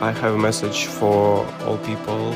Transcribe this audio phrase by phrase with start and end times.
[0.00, 2.32] I have a message for all people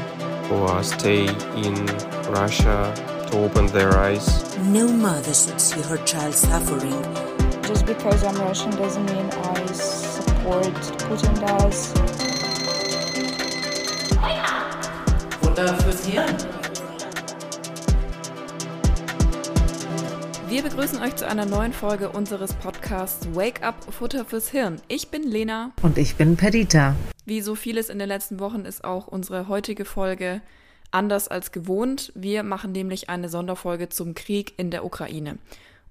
[0.48, 1.86] who are stay in
[2.34, 2.92] Russia
[3.30, 4.26] to open their eyes.
[4.66, 7.00] No mother should see her child suffering.
[7.62, 10.74] Just because I'm Russian doesn't mean I support
[11.06, 11.92] Putin does.
[15.40, 16.36] Futter fürs Hirn.
[20.48, 24.82] Wir begrüßen euch zu einer neuen Folge unseres Podcasts Wake Up Futter fürs Hirn.
[24.88, 25.70] Ich bin Lena.
[25.82, 26.96] Und ich bin Perdita.
[27.24, 30.40] Wie so vieles in den letzten Wochen ist auch unsere heutige Folge
[30.90, 32.12] anders als gewohnt.
[32.14, 35.38] Wir machen nämlich eine Sonderfolge zum Krieg in der Ukraine.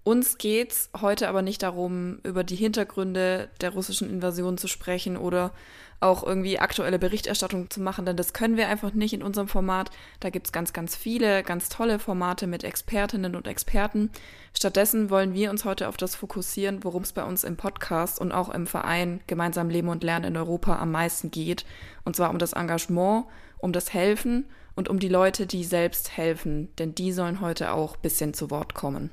[0.03, 5.51] Uns geht's heute aber nicht darum, über die Hintergründe der russischen Invasion zu sprechen oder
[5.99, 9.91] auch irgendwie aktuelle Berichterstattung zu machen, denn das können wir einfach nicht in unserem Format.
[10.19, 14.09] Da gibt's ganz, ganz viele, ganz tolle Formate mit Expertinnen und Experten.
[14.57, 18.31] Stattdessen wollen wir uns heute auf das fokussieren, worum es bei uns im Podcast und
[18.31, 21.63] auch im Verein Gemeinsam Leben und Lernen in Europa am meisten geht.
[22.05, 23.25] Und zwar um das Engagement,
[23.59, 27.93] um das Helfen und um die Leute, die selbst helfen, denn die sollen heute auch
[27.97, 29.11] ein bisschen zu Wort kommen.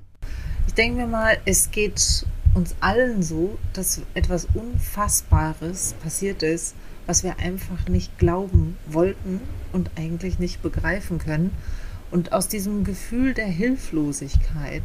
[0.68, 6.74] Ich denke mir mal, es geht uns allen so, dass etwas Unfassbares passiert ist,
[7.06, 9.40] was wir einfach nicht glauben wollten
[9.72, 11.52] und eigentlich nicht begreifen können.
[12.10, 14.82] Und aus diesem Gefühl der Hilflosigkeit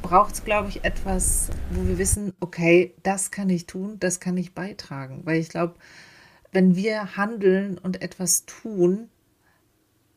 [0.00, 4.36] braucht es, glaube ich, etwas, wo wir wissen, okay, das kann ich tun, das kann
[4.36, 5.22] ich beitragen.
[5.24, 5.74] Weil ich glaube,
[6.52, 9.08] wenn wir handeln und etwas tun,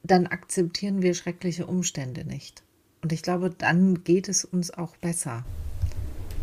[0.03, 2.61] dann akzeptieren wir schreckliche Umstände nicht.
[3.07, 5.45] Und ich glaube, dann geht es uns auch besser.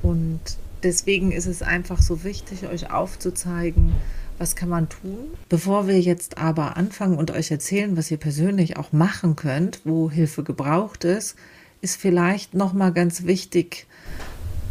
[0.02, 0.40] Und
[0.82, 3.92] deswegen ist es einfach so wichtig, euch aufzuzeigen,
[4.38, 5.28] was kann man tun.
[5.50, 10.10] Bevor wir jetzt aber anfangen und euch erzählen, was ihr persönlich auch machen könnt, wo
[10.10, 11.36] Hilfe gebraucht ist,
[11.82, 13.86] ist vielleicht noch mal ganz wichtig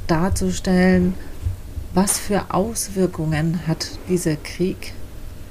[0.08, 1.14] darzustellen,
[1.94, 4.94] was für Auswirkungen hat dieser Krieg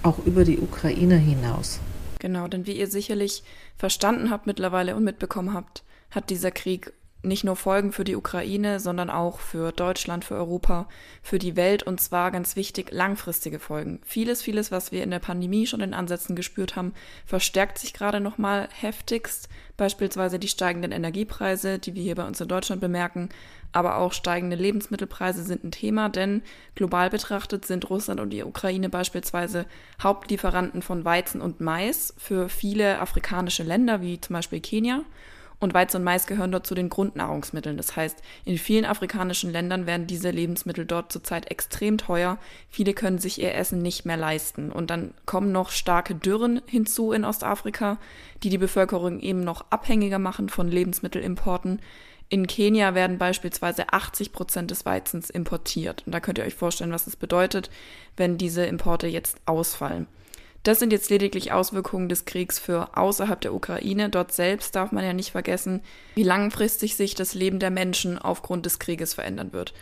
[0.02, 1.78] auch über die Ukraine hinaus.
[2.18, 3.44] Genau, denn wie ihr sicherlich
[3.76, 6.92] verstanden habt mittlerweile und mitbekommen habt, hat dieser Krieg
[7.24, 10.88] nicht nur Folgen für die Ukraine, sondern auch für Deutschland, für Europa,
[11.22, 14.00] für die Welt und zwar ganz wichtig langfristige Folgen.
[14.04, 18.18] Vieles, vieles, was wir in der Pandemie schon in Ansätzen gespürt haben, verstärkt sich gerade
[18.18, 19.48] noch mal heftigst.
[19.76, 23.28] Beispielsweise die steigenden Energiepreise, die wir hier bei uns in Deutschland bemerken,
[23.70, 26.42] aber auch steigende Lebensmittelpreise sind ein Thema, denn
[26.74, 29.66] global betrachtet sind Russland und die Ukraine beispielsweise
[30.02, 35.04] Hauptlieferanten von Weizen und Mais für viele afrikanische Länder wie zum Beispiel Kenia.
[35.62, 37.76] Und Weizen und Mais gehören dort zu den Grundnahrungsmitteln.
[37.76, 42.38] Das heißt, in vielen afrikanischen Ländern werden diese Lebensmittel dort zurzeit extrem teuer.
[42.68, 44.72] Viele können sich ihr Essen nicht mehr leisten.
[44.72, 47.98] Und dann kommen noch starke Dürren hinzu in Ostafrika,
[48.42, 51.80] die die Bevölkerung eben noch abhängiger machen von Lebensmittelimporten.
[52.28, 56.02] In Kenia werden beispielsweise 80 Prozent des Weizens importiert.
[56.06, 57.70] Und da könnt ihr euch vorstellen, was es bedeutet,
[58.16, 60.08] wenn diese Importe jetzt ausfallen.
[60.62, 64.10] Das sind jetzt lediglich Auswirkungen des Kriegs für außerhalb der Ukraine.
[64.10, 65.82] Dort selbst darf man ja nicht vergessen,
[66.14, 69.74] wie langfristig sich das Leben der Menschen aufgrund des Krieges verändern wird.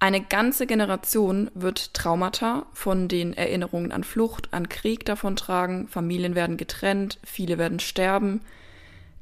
[0.00, 6.56] Eine ganze Generation wird Traumata von den Erinnerungen an Flucht, an Krieg davontragen, Familien werden
[6.56, 8.40] getrennt, viele werden sterben.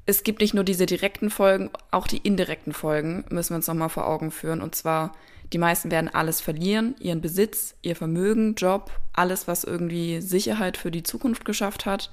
[0.04, 3.88] Es gibt nicht nur diese direkten Folgen, auch die indirekten Folgen müssen wir uns nochmal
[3.88, 4.60] vor Augen führen.
[4.60, 5.14] Und zwar
[5.52, 10.90] die meisten werden alles verlieren, ihren Besitz, ihr Vermögen, Job, alles, was irgendwie Sicherheit für
[10.90, 12.10] die Zukunft geschafft hat.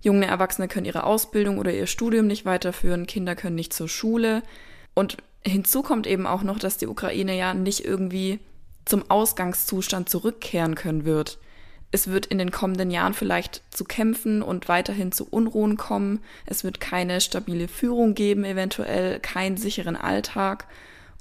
[0.00, 4.42] Junge Erwachsene können ihre Ausbildung oder ihr Studium nicht weiterführen, Kinder können nicht zur Schule.
[4.94, 8.38] Und hinzu kommt eben auch noch, dass die Ukraine ja nicht irgendwie
[8.84, 11.38] zum Ausgangszustand zurückkehren können wird.
[11.90, 16.20] Es wird in den kommenden Jahren vielleicht zu Kämpfen und weiterhin zu Unruhen kommen.
[16.44, 20.66] Es wird keine stabile Führung geben, eventuell keinen sicheren Alltag.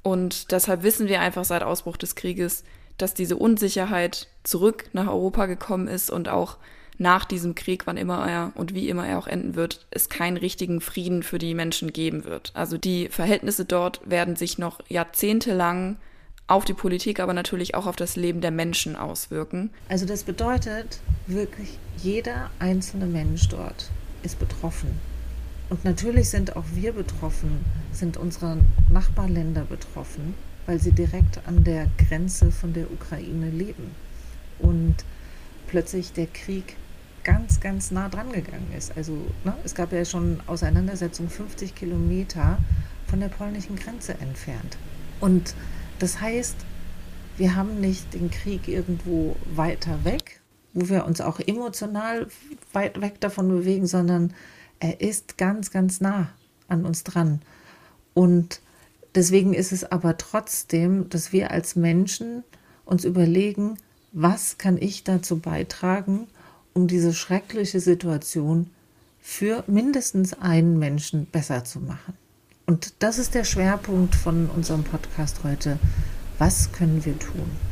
[0.07, 2.63] Und deshalb wissen wir einfach seit Ausbruch des Krieges,
[2.97, 6.55] dass diese Unsicherheit zurück nach Europa gekommen ist und auch
[6.97, 10.37] nach diesem Krieg, wann immer er und wie immer er auch enden wird, es keinen
[10.37, 12.51] richtigen Frieden für die Menschen geben wird.
[12.53, 15.97] Also die Verhältnisse dort werden sich noch jahrzehntelang
[16.47, 19.71] auf die Politik, aber natürlich auch auf das Leben der Menschen auswirken.
[19.89, 23.89] Also das bedeutet wirklich, jeder einzelne Mensch dort
[24.23, 24.97] ist betroffen.
[25.69, 28.57] Und natürlich sind auch wir betroffen, sind unsere
[28.89, 30.33] Nachbarländer betroffen,
[30.65, 33.91] weil sie direkt an der Grenze von der Ukraine leben.
[34.59, 34.95] Und
[35.67, 36.77] plötzlich der Krieg
[37.23, 38.95] ganz, ganz nah dran gegangen ist.
[38.95, 42.57] Also ne, es gab ja schon Auseinandersetzungen 50 Kilometer
[43.07, 44.77] von der polnischen Grenze entfernt.
[45.19, 45.53] Und
[45.99, 46.55] das heißt,
[47.37, 50.39] wir haben nicht den Krieg irgendwo weiter weg,
[50.73, 52.27] wo wir uns auch emotional
[52.71, 54.33] weit weg davon bewegen, sondern
[54.79, 56.29] er ist ganz, ganz nah
[56.67, 57.41] an uns dran.
[58.13, 58.61] Und
[59.15, 62.43] deswegen ist es aber trotzdem, dass wir als Menschen
[62.85, 63.77] uns überlegen,
[64.11, 66.27] was kann ich dazu beitragen,
[66.73, 68.69] um diese schreckliche Situation
[69.21, 72.13] für mindestens einen Menschen besser zu machen.
[72.65, 75.79] Und das ist der Schwerpunkt von unserem Podcast heute.
[76.37, 77.66] Was können wir tun?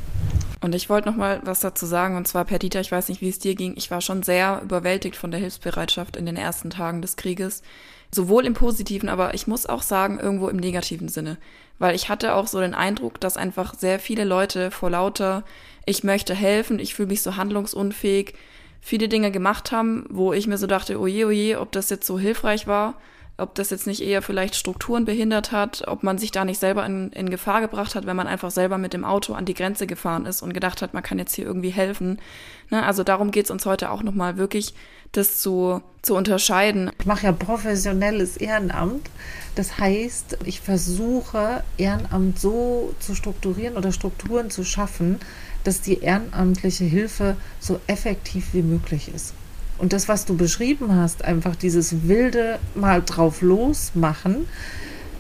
[0.62, 3.30] Und ich wollte noch mal was dazu sagen, und zwar, Perdita, ich weiß nicht, wie
[3.30, 3.76] es dir ging.
[3.78, 7.62] Ich war schon sehr überwältigt von der Hilfsbereitschaft in den ersten Tagen des Krieges.
[8.12, 11.38] Sowohl im positiven, aber ich muss auch sagen, irgendwo im negativen Sinne.
[11.78, 15.44] Weil ich hatte auch so den Eindruck, dass einfach sehr viele Leute vor lauter,
[15.86, 18.34] ich möchte helfen, ich fühle mich so handlungsunfähig,
[18.82, 22.18] viele Dinge gemacht haben, wo ich mir so dachte, oje, oje, ob das jetzt so
[22.18, 22.96] hilfreich war
[23.38, 26.86] ob das jetzt nicht eher vielleicht Strukturen behindert hat, ob man sich da nicht selber
[26.86, 29.88] in, in Gefahr gebracht hat, wenn man einfach selber mit dem Auto an die Grenze
[29.88, 32.20] gefahren ist und gedacht hat, man kann jetzt hier irgendwie helfen.
[32.70, 32.84] Ne?
[32.84, 34.74] Also darum geht es uns heute auch nochmal wirklich,
[35.12, 36.92] das zu, zu unterscheiden.
[37.00, 39.10] Ich mache ja professionelles Ehrenamt.
[39.56, 45.20] Das heißt, ich versuche, Ehrenamt so zu strukturieren oder Strukturen zu schaffen,
[45.64, 49.34] dass die ehrenamtliche Hilfe so effektiv wie möglich ist.
[49.78, 54.48] Und das, was du beschrieben hast, einfach dieses wilde mal drauf losmachen,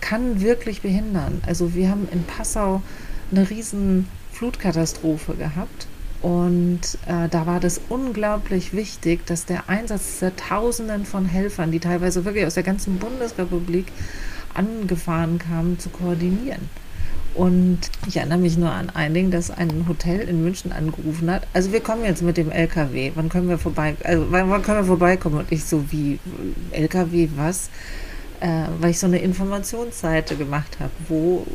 [0.01, 1.41] kann wirklich behindern.
[1.45, 2.81] Also wir haben in Passau
[3.31, 5.87] eine riesen Flutkatastrophe gehabt.
[6.21, 11.79] Und äh, da war das unglaublich wichtig, dass der Einsatz der Tausenden von Helfern, die
[11.79, 13.87] teilweise wirklich aus der ganzen Bundesrepublik
[14.53, 16.69] angefahren kamen, zu koordinieren.
[17.35, 21.45] Und ich erinnere mich nur an ein Ding, dass ein Hotel in München angerufen hat.
[21.53, 23.11] Also wir kommen jetzt mit dem LKW.
[23.15, 23.95] Wann können wir vorbei?
[24.03, 25.39] Also wann, wann können wir vorbeikommen?
[25.39, 26.19] Und ich so wie
[26.71, 27.69] LKW was?
[28.39, 30.91] Äh, weil ich so eine Informationsseite gemacht habe.
[31.09, 31.45] Wo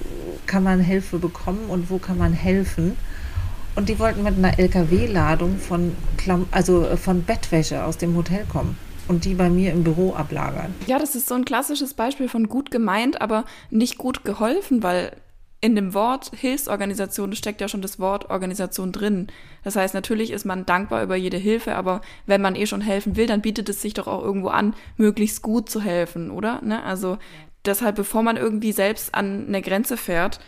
[0.47, 2.97] kann man Hilfe bekommen und wo kann man helfen?
[3.75, 8.45] Und die wollten mit einer LKW-Ladung von Klam also äh, von Bettwäsche aus dem Hotel
[8.45, 8.77] kommen
[9.09, 10.75] und die bei mir im Büro ablagern.
[10.87, 15.13] Ja, das ist so ein klassisches Beispiel von gut gemeint, aber nicht gut geholfen, weil
[15.61, 19.27] in dem Wort Hilfsorganisation steckt ja schon das Wort Organisation drin.
[19.63, 23.17] Das heißt, natürlich ist man dankbar über jede Hilfe, aber wenn man eh schon helfen
[23.17, 26.63] will, dann bietet es sich doch auch irgendwo an, möglichst gut zu helfen, oder?
[26.63, 26.83] Ne?
[26.83, 27.19] Also
[27.67, 30.41] deshalb, bevor man irgendwie selbst an eine Grenze fährt,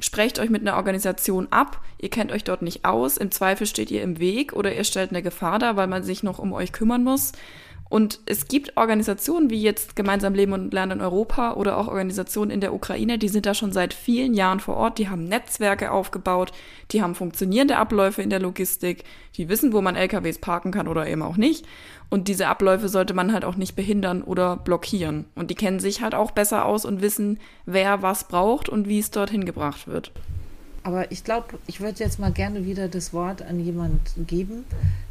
[0.00, 1.80] sprecht euch mit einer Organisation ab.
[1.98, 3.16] Ihr kennt euch dort nicht aus.
[3.16, 6.24] Im Zweifel steht ihr im Weg oder ihr stellt eine Gefahr dar, weil man sich
[6.24, 7.32] noch um euch kümmern muss.
[7.88, 12.50] Und es gibt Organisationen wie jetzt Gemeinsam Leben und Lernen in Europa oder auch Organisationen
[12.50, 15.92] in der Ukraine, die sind da schon seit vielen Jahren vor Ort, die haben Netzwerke
[15.92, 16.52] aufgebaut,
[16.90, 19.04] die haben funktionierende Abläufe in der Logistik,
[19.36, 21.64] die wissen, wo man LKWs parken kann oder eben auch nicht.
[22.08, 25.26] Und diese Abläufe sollte man halt auch nicht behindern oder blockieren.
[25.34, 28.98] Und die kennen sich halt auch besser aus und wissen, wer was braucht und wie
[28.98, 30.12] es dorthin gebracht wird.
[30.86, 34.64] Aber ich glaube, ich würde jetzt mal gerne wieder das Wort an jemanden geben,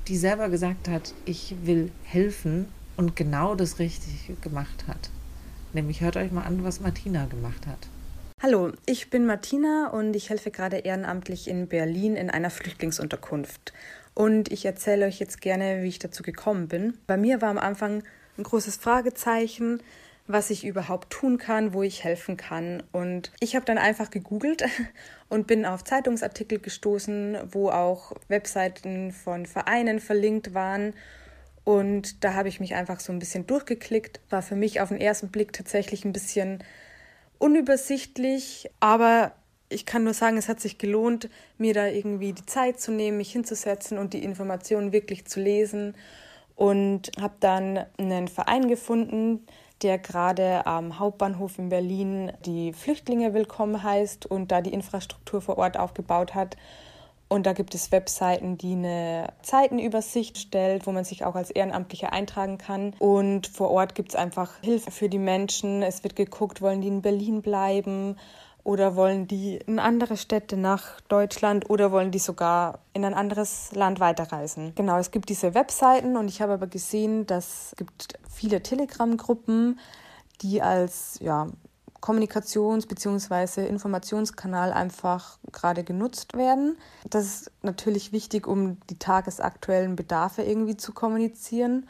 [0.08, 5.10] die selber gesagt hat, ich will helfen und genau das Richtige gemacht hat.
[5.74, 7.90] Nämlich hört euch mal an, was Martina gemacht hat.
[8.42, 13.74] Hallo, ich bin Martina und ich helfe gerade ehrenamtlich in Berlin in einer Flüchtlingsunterkunft.
[14.14, 16.94] Und ich erzähle euch jetzt gerne, wie ich dazu gekommen bin.
[17.06, 18.02] Bei mir war am Anfang
[18.38, 19.82] ein großes Fragezeichen,
[20.28, 22.82] was ich überhaupt tun kann, wo ich helfen kann.
[22.92, 24.66] Und ich habe dann einfach gegoogelt
[25.30, 30.94] und bin auf Zeitungsartikel gestoßen, wo auch Webseiten von Vereinen verlinkt waren.
[31.64, 34.20] Und da habe ich mich einfach so ein bisschen durchgeklickt.
[34.30, 36.64] War für mich auf den ersten Blick tatsächlich ein bisschen
[37.38, 39.34] unübersichtlich, aber
[39.70, 43.18] ich kann nur sagen, es hat sich gelohnt, mir da irgendwie die Zeit zu nehmen,
[43.18, 45.96] mich hinzusetzen und die Informationen wirklich zu lesen.
[46.56, 49.46] Und habe dann einen Verein gefunden,
[49.86, 55.60] der gerade am Hauptbahnhof in Berlin die Flüchtlinge willkommen heißt und da die Infrastruktur vor
[55.60, 56.58] Ort aufgebaut hat.
[57.28, 62.12] Und da gibt es Webseiten, die eine Zeitenübersicht stellt, wo man sich auch als Ehrenamtlicher
[62.12, 62.96] eintragen kann.
[62.98, 65.84] Und vor Ort gibt es einfach Hilfe für die Menschen.
[65.84, 68.16] Es wird geguckt, wollen die in Berlin bleiben
[68.66, 73.72] oder wollen die in andere Städte nach Deutschland oder wollen die sogar in ein anderes
[73.74, 74.74] Land weiterreisen?
[74.74, 79.80] Genau, es gibt diese Webseiten und ich habe aber gesehen, dass es gibt viele Telegram-Gruppen,
[80.42, 81.48] die als ja,
[82.02, 83.68] Kommunikations- bzw.
[83.68, 86.76] Informationskanal einfach gerade genutzt werden.
[87.08, 91.88] Das ist natürlich wichtig, um die tagesaktuellen Bedarfe irgendwie zu kommunizieren.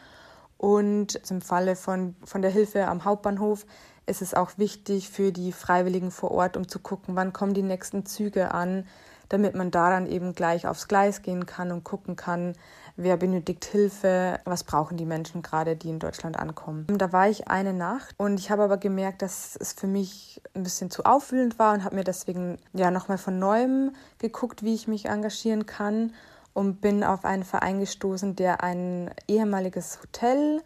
[0.57, 3.65] Und im Falle von, von der Hilfe am Hauptbahnhof
[4.05, 7.63] ist es auch wichtig für die Freiwilligen vor Ort, um zu gucken, wann kommen die
[7.63, 8.85] nächsten Züge an,
[9.29, 12.53] damit man daran eben gleich aufs Gleis gehen kann und gucken kann,
[12.95, 16.85] wer benötigt Hilfe, was brauchen die Menschen gerade, die in Deutschland ankommen.
[16.87, 20.63] Da war ich eine Nacht und ich habe aber gemerkt, dass es für mich ein
[20.63, 24.87] bisschen zu aufwühlend war und habe mir deswegen ja nochmal von neuem geguckt, wie ich
[24.87, 26.13] mich engagieren kann
[26.53, 30.61] und bin auf einen Verein gestoßen, der ein ehemaliges Hotel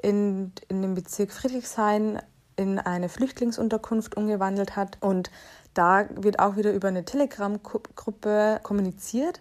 [0.00, 2.20] in, in dem Bezirk Friedrichshain
[2.56, 4.98] in eine Flüchtlingsunterkunft umgewandelt hat.
[5.00, 5.30] Und
[5.74, 9.40] da wird auch wieder über eine Telegram-Gruppe kommuniziert.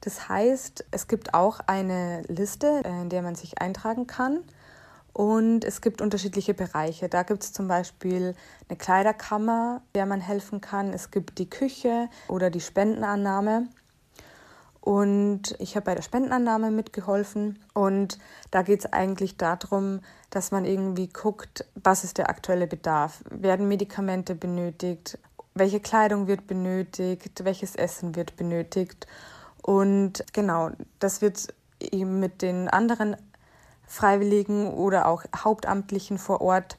[0.00, 4.40] Das heißt, es gibt auch eine Liste, in der man sich eintragen kann.
[5.12, 7.08] Und es gibt unterschiedliche Bereiche.
[7.08, 8.34] Da gibt es zum Beispiel
[8.68, 10.92] eine Kleiderkammer, der man helfen kann.
[10.92, 13.68] Es gibt die Küche oder die Spendenannahme.
[14.82, 17.58] Und ich habe bei der Spendenannahme mitgeholfen.
[17.72, 18.18] Und
[18.50, 23.22] da geht es eigentlich darum, dass man irgendwie guckt, was ist der aktuelle Bedarf.
[23.30, 25.18] Werden Medikamente benötigt?
[25.54, 27.44] Welche Kleidung wird benötigt?
[27.44, 29.06] Welches Essen wird benötigt?
[29.62, 33.16] Und genau, das wird eben mit den anderen
[33.86, 36.76] Freiwilligen oder auch Hauptamtlichen vor Ort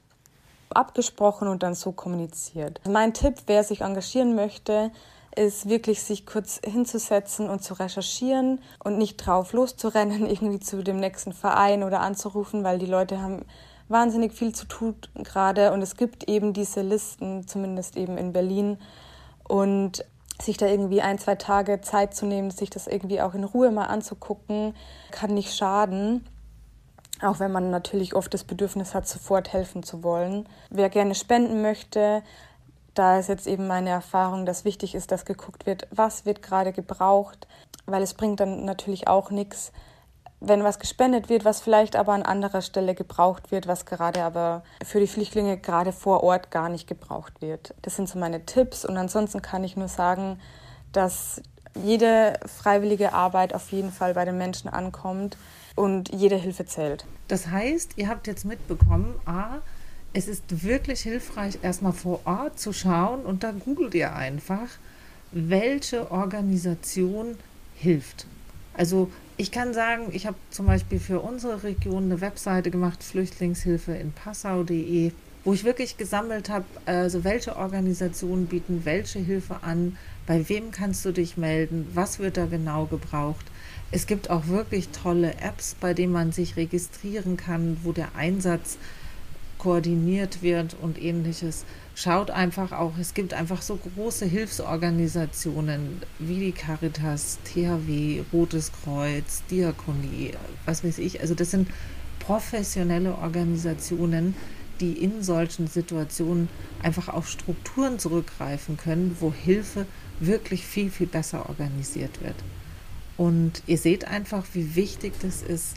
[0.71, 2.81] abgesprochen und dann so kommuniziert.
[2.85, 4.91] Mein Tipp, wer sich engagieren möchte,
[5.35, 10.97] ist wirklich sich kurz hinzusetzen und zu recherchieren und nicht drauf loszurennen, irgendwie zu dem
[10.97, 13.45] nächsten Verein oder anzurufen, weil die Leute haben
[13.89, 18.77] wahnsinnig viel zu tun gerade und es gibt eben diese Listen, zumindest eben in Berlin
[19.43, 20.05] und
[20.41, 23.71] sich da irgendwie ein, zwei Tage Zeit zu nehmen, sich das irgendwie auch in Ruhe
[23.71, 24.75] mal anzugucken,
[25.11, 26.25] kann nicht schaden.
[27.21, 30.49] Auch wenn man natürlich oft das Bedürfnis hat, sofort helfen zu wollen.
[30.69, 32.23] Wer gerne spenden möchte,
[32.93, 36.73] da ist jetzt eben meine Erfahrung, dass wichtig ist, dass geguckt wird, was wird gerade
[36.73, 37.47] gebraucht,
[37.85, 39.71] weil es bringt dann natürlich auch nichts,
[40.39, 44.63] wenn was gespendet wird, was vielleicht aber an anderer Stelle gebraucht wird, was gerade aber
[44.83, 47.73] für die Flüchtlinge gerade vor Ort gar nicht gebraucht wird.
[47.81, 50.39] Das sind so meine Tipps und ansonsten kann ich nur sagen,
[50.91, 51.41] dass
[51.75, 55.37] jede freiwillige Arbeit auf jeden Fall bei den Menschen ankommt
[55.75, 57.05] und jede Hilfe zählt.
[57.27, 59.59] Das heißt, ihr habt jetzt mitbekommen, a,
[60.13, 64.67] es ist wirklich hilfreich, erstmal vor Ort zu schauen und da googelt ihr einfach,
[65.31, 67.35] welche Organisation
[67.75, 68.27] hilft.
[68.75, 73.93] Also ich kann sagen, ich habe zum Beispiel für unsere Region eine Webseite gemacht, Flüchtlingshilfe
[73.93, 75.11] in Passau.de,
[75.43, 81.03] wo ich wirklich gesammelt habe, also welche Organisationen bieten welche Hilfe an, bei wem kannst
[81.05, 83.45] du dich melden, was wird da genau gebraucht.
[83.91, 88.77] Es gibt auch wirklich tolle Apps, bei denen man sich registrieren kann, wo der Einsatz
[89.63, 91.63] koordiniert wird und ähnliches.
[91.95, 99.41] Schaut einfach auch, es gibt einfach so große Hilfsorganisationen wie die Caritas, THW, Rotes Kreuz,
[99.49, 100.31] Diakonie,
[100.65, 101.21] was weiß ich.
[101.21, 101.69] Also das sind
[102.19, 104.35] professionelle Organisationen,
[104.81, 106.49] die in solchen Situationen
[106.81, 109.85] einfach auf Strukturen zurückgreifen können, wo Hilfe
[110.19, 112.35] wirklich viel, viel besser organisiert wird.
[113.15, 115.75] Und ihr seht einfach, wie wichtig das ist,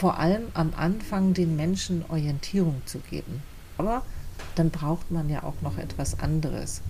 [0.00, 3.42] vor allem am Anfang den Menschen Orientierung zu geben.
[3.76, 4.02] Aber
[4.54, 6.80] dann braucht man ja auch noch etwas anderes.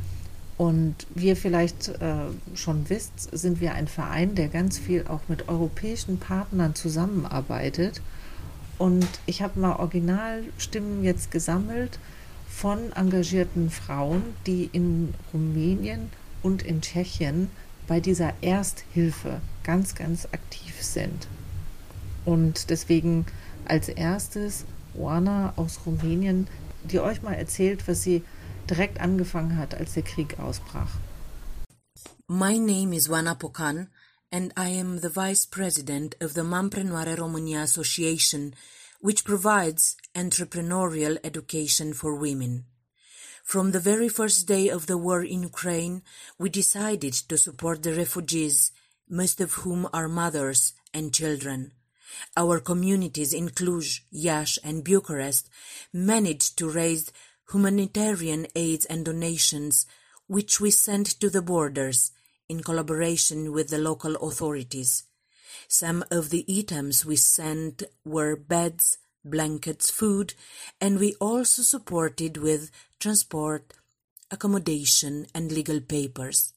[0.56, 2.14] Und wie ihr vielleicht äh,
[2.54, 8.00] schon wisst, sind wir ein Verein, der ganz viel auch mit europäischen Partnern zusammenarbeitet.
[8.78, 11.98] Und ich habe mal Originalstimmen jetzt gesammelt
[12.48, 16.10] von engagierten Frauen, die in Rumänien
[16.44, 17.50] und in Tschechien
[17.88, 21.26] bei dieser Ersthilfe ganz, ganz aktiv sind.
[22.30, 23.26] Und deswegen
[23.64, 26.46] als erstes Oana aus Rumänien,
[26.84, 28.22] die euch mal erzählt, was sie
[28.70, 30.92] direkt angefangen hat, als der Krieg ausbrach.
[32.28, 33.88] My name is Oana Pocan
[34.30, 38.54] and I am the Vice President of the Mamprenoare România Association,
[39.00, 42.64] which provides entrepreneurial education for women.
[43.42, 46.02] From the very first day of the war in Ukraine,
[46.38, 48.70] we decided to support the refugees,
[49.08, 51.72] most of whom are mothers and children.
[52.36, 55.48] Our communities in Cluj, Iași, and Bucharest
[55.92, 57.12] managed to raise
[57.52, 59.86] humanitarian aids and donations,
[60.26, 62.12] which we sent to the borders
[62.48, 65.04] in collaboration with the local authorities.
[65.68, 70.34] Some of the items we sent were beds, blankets, food,
[70.80, 73.72] and we also supported with transport,
[74.30, 76.52] accommodation, and legal papers.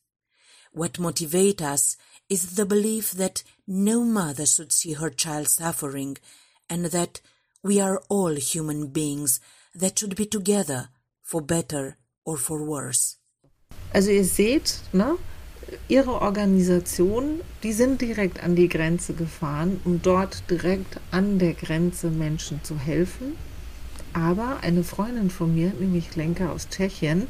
[0.71, 1.97] What motivates us
[2.29, 6.17] is the belief that no mother should see her child suffering
[6.69, 7.21] and that
[7.63, 9.39] we are all human beings
[9.73, 10.89] that should be together
[11.21, 13.17] for better or for worse.
[13.93, 15.17] Also ihr seht, ne,
[15.87, 22.09] ihre Organisation, die sind direkt an die Grenze gefahren, um dort direkt an der Grenze
[22.09, 23.37] Menschen zu helfen.
[24.13, 27.27] Aber eine Freundin von mir, nämlich Lenka aus Tschechien,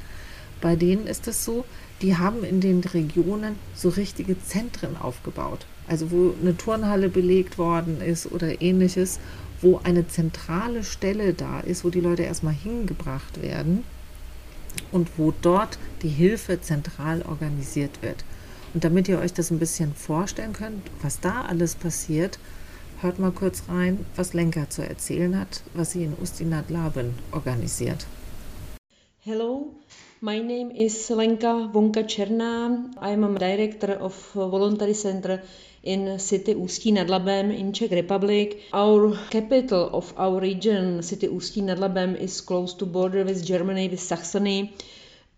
[0.61, 1.65] bei denen ist es so,
[2.01, 5.65] die haben in den Regionen so richtige Zentren aufgebaut.
[5.87, 9.19] Also wo eine Turnhalle belegt worden ist oder ähnliches,
[9.61, 13.83] wo eine zentrale Stelle da ist, wo die Leute erstmal hingebracht werden
[14.91, 18.23] und wo dort die Hilfe zentral organisiert wird.
[18.73, 22.39] Und damit ihr euch das ein bisschen vorstellen könnt, was da alles passiert,
[23.01, 28.05] hört mal kurz rein, was Lenka zu erzählen hat, was sie in Ustinat Laben organisiert.
[29.19, 29.75] Hello,
[30.21, 32.89] my name is Lenka Vonka Cherna.
[33.01, 35.41] I am a director of Voluntary Center
[35.83, 38.57] in city Ústí nad Labem in Czech Republic.
[38.73, 43.89] Our capital of our region, city Ústí nad Labem, is close to border with Germany,
[43.89, 44.73] with Saxony.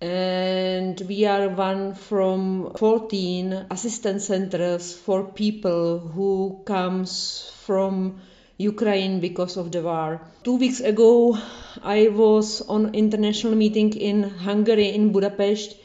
[0.02, 8.22] And we are one from 14 assistance centers for people who comes from
[8.58, 10.22] Ukraine because of the war.
[10.44, 11.38] Two weeks ago,
[11.82, 15.76] I was on international meeting in Hungary in Budapest,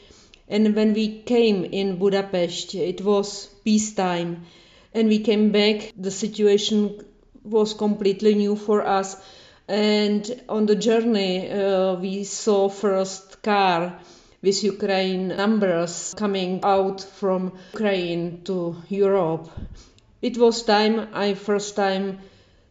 [0.51, 4.45] and when we came in Budapest, it was peacetime,
[4.93, 5.93] and we came back.
[5.97, 7.05] The situation
[7.43, 9.15] was completely new for us,
[9.67, 13.99] and on the journey, uh, we saw first car
[14.41, 19.49] with Ukraine numbers coming out from Ukraine to Europe.
[20.21, 22.19] It was time I first time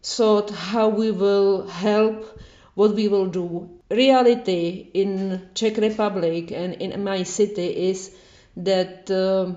[0.03, 2.39] thought how we will help,
[2.75, 3.80] what we will do.
[3.91, 8.11] Reality in Czech Republic and in my city is
[8.57, 9.53] that uh,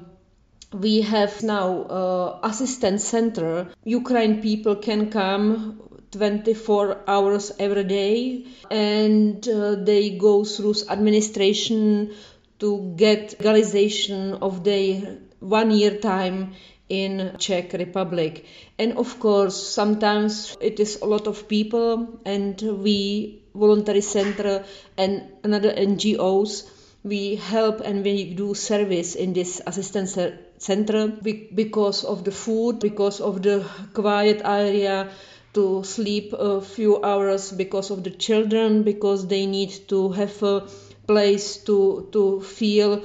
[0.76, 3.68] we have now uh, assistance center.
[3.84, 5.80] Ukraine people can come
[6.12, 12.12] 24 hours every day and uh, they go through administration
[12.60, 16.54] to get legalization of their one year time
[16.90, 18.46] in Czech Republic.
[18.80, 24.64] And of course, sometimes it is a lot of people, and we voluntary center
[24.98, 26.70] and another NGOs
[27.04, 30.18] we help and we do service in this assistance
[30.58, 35.12] center because of the food, because of the quiet area
[35.54, 40.66] to sleep a few hours, because of the children, because they need to have a
[41.06, 43.04] place to to feel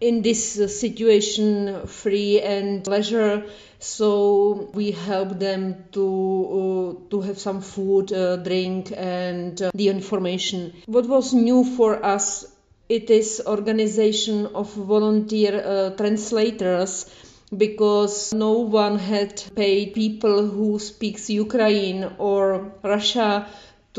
[0.00, 3.44] in this uh, situation free and leisure
[3.78, 6.06] so we help them to
[6.58, 10.72] uh, to have some food uh, drink and uh, the information.
[10.86, 12.46] What was new for us
[12.88, 17.04] it is organization of volunteer translators
[17.56, 23.46] because no one had paid people who speaks ukraine or russia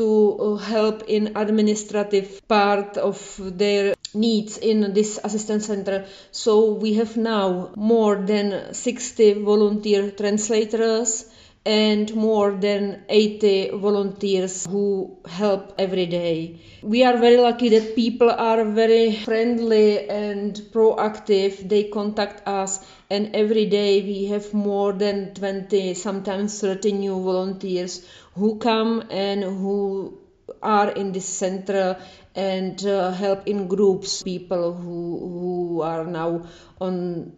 [0.00, 0.08] to
[0.40, 3.18] uh, help in administrative part of
[3.58, 6.06] their needs in this assistance center.
[6.30, 11.26] So we have now more than 60 volunteer translators
[11.66, 16.58] and more than 80 volunteers who help every day.
[16.82, 21.68] We are very lucky that people are very friendly and proactive.
[21.68, 28.06] They contact us, and every day we have more than 20, sometimes 30 new volunteers
[28.34, 30.18] who come and who
[30.62, 31.96] are in this center
[32.34, 36.46] and uh, help in groups people who who are now
[36.80, 37.32] on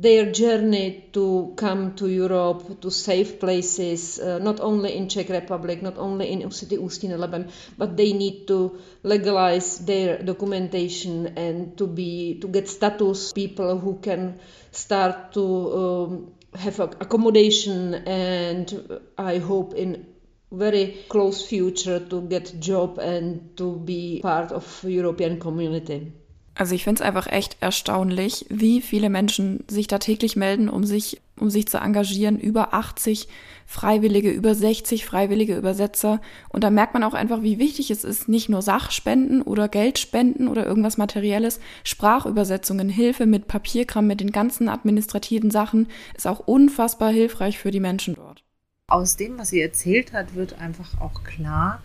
[0.00, 5.80] their journey to come to Europe to safe places, uh, not only in Czech Republic,
[5.82, 11.76] not only in city Ústí nad Labem, but they need to legalize their documentation and
[11.78, 14.38] to be to get status people who can
[14.70, 20.06] start to um, have accommodation and I hope in
[20.52, 26.12] very close future to get job and to be part of European community.
[26.58, 30.84] Also ich finde es einfach echt erstaunlich, wie viele Menschen sich da täglich melden, um
[30.84, 32.38] sich, um sich zu engagieren.
[32.38, 33.28] Über 80
[33.66, 36.20] Freiwillige, über 60 freiwillige Übersetzer.
[36.48, 40.48] Und da merkt man auch einfach, wie wichtig es ist, nicht nur Sachspenden oder Geldspenden
[40.48, 41.60] oder irgendwas Materielles.
[41.84, 47.80] Sprachübersetzungen, Hilfe mit Papierkram, mit den ganzen administrativen Sachen ist auch unfassbar hilfreich für die
[47.80, 48.42] Menschen dort.
[48.88, 51.82] Aus dem, was sie erzählt hat, wird einfach auch klar,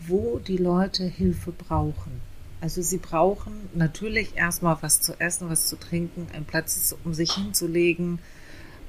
[0.00, 2.29] wo die Leute Hilfe brauchen.
[2.60, 7.32] Also sie brauchen natürlich erstmal was zu essen, was zu trinken, einen Platz, um sich
[7.32, 8.18] hinzulegen,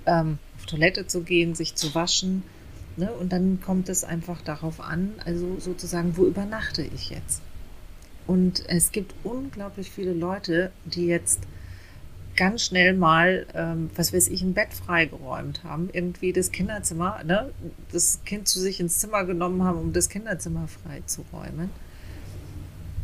[0.06, 2.44] ähm, auf Toilette zu gehen, sich zu waschen.
[2.98, 3.12] Ne?
[3.12, 7.42] Und dann kommt es einfach darauf an, also sozusagen, wo übernachte ich jetzt?
[8.28, 11.40] Und es gibt unglaublich viele Leute, die jetzt
[12.36, 17.52] ganz schnell mal, ähm, was weiß ich, ein Bett freigeräumt haben, irgendwie das Kinderzimmer, ne,
[17.92, 21.70] das Kind zu sich ins Zimmer genommen haben, um das Kinderzimmer freizuräumen.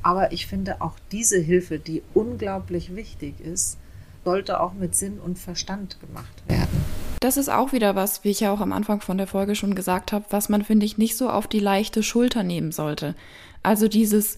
[0.03, 3.77] Aber ich finde auch diese Hilfe, die unglaublich wichtig ist,
[4.23, 6.83] sollte auch mit Sinn und Verstand gemacht werden.
[7.19, 9.73] Das ist auch wieder was, wie ich ja auch am Anfang von der Folge schon
[9.73, 13.15] gesagt habe, was man, finde ich, nicht so auf die leichte Schulter nehmen sollte.
[13.63, 14.37] Also dieses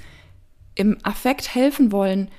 [0.76, 2.30] im Affekt helfen wollen,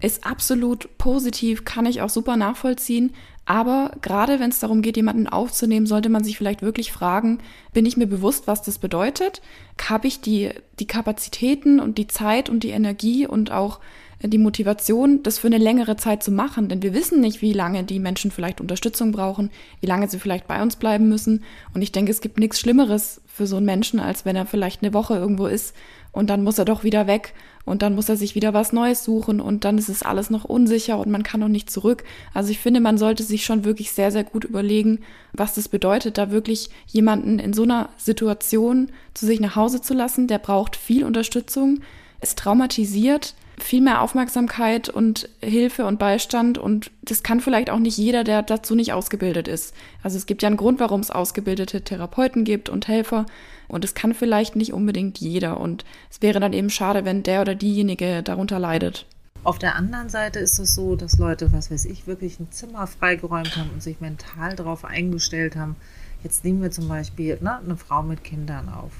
[0.00, 3.14] ist absolut positiv, kann ich auch super nachvollziehen.
[3.46, 7.38] Aber gerade wenn es darum geht, jemanden aufzunehmen, sollte man sich vielleicht wirklich fragen,
[7.72, 9.42] bin ich mir bewusst, was das bedeutet?
[9.88, 13.80] Habe ich die, die Kapazitäten und die Zeit und die Energie und auch
[14.22, 17.84] die Motivation, das für eine längere Zeit zu machen, denn wir wissen nicht, wie lange
[17.84, 19.50] die Menschen vielleicht Unterstützung brauchen,
[19.80, 21.42] wie lange sie vielleicht bei uns bleiben müssen.
[21.72, 24.82] Und ich denke, es gibt nichts Schlimmeres für so einen Menschen, als wenn er vielleicht
[24.82, 25.74] eine Woche irgendwo ist
[26.12, 29.04] und dann muss er doch wieder weg und dann muss er sich wieder was Neues
[29.04, 32.04] suchen und dann ist es alles noch unsicher und man kann noch nicht zurück.
[32.34, 35.00] Also ich finde, man sollte sich schon wirklich sehr, sehr gut überlegen,
[35.32, 39.94] was das bedeutet, da wirklich jemanden in so einer Situation zu sich nach Hause zu
[39.94, 40.26] lassen.
[40.26, 41.80] Der braucht viel Unterstützung,
[42.20, 47.98] ist traumatisiert, viel mehr Aufmerksamkeit und Hilfe und Beistand und das kann vielleicht auch nicht
[47.98, 49.74] jeder, der dazu nicht ausgebildet ist.
[50.02, 53.26] Also es gibt ja einen Grund, warum es ausgebildete Therapeuten gibt und Helfer
[53.70, 57.40] und es kann vielleicht nicht unbedingt jeder und es wäre dann eben schade, wenn der
[57.40, 59.06] oder diejenige darunter leidet.
[59.42, 62.86] Auf der anderen Seite ist es so, dass Leute, was weiß ich, wirklich ein Zimmer
[62.86, 65.76] freigeräumt haben und sich mental darauf eingestellt haben.
[66.22, 68.92] Jetzt nehmen wir zum Beispiel ne, eine Frau mit Kindern auf.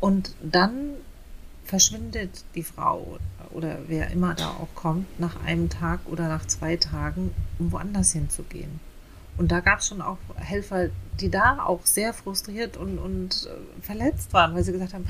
[0.00, 0.90] Und dann
[1.64, 3.18] verschwindet die Frau
[3.50, 8.12] oder wer immer da auch kommt, nach einem Tag oder nach zwei Tagen, um woanders
[8.12, 8.80] hinzugehen.
[9.38, 10.88] Und da gab es schon auch Helfer,
[11.20, 15.06] die da auch sehr frustriert und, und äh, verletzt waren, weil sie gesagt haben,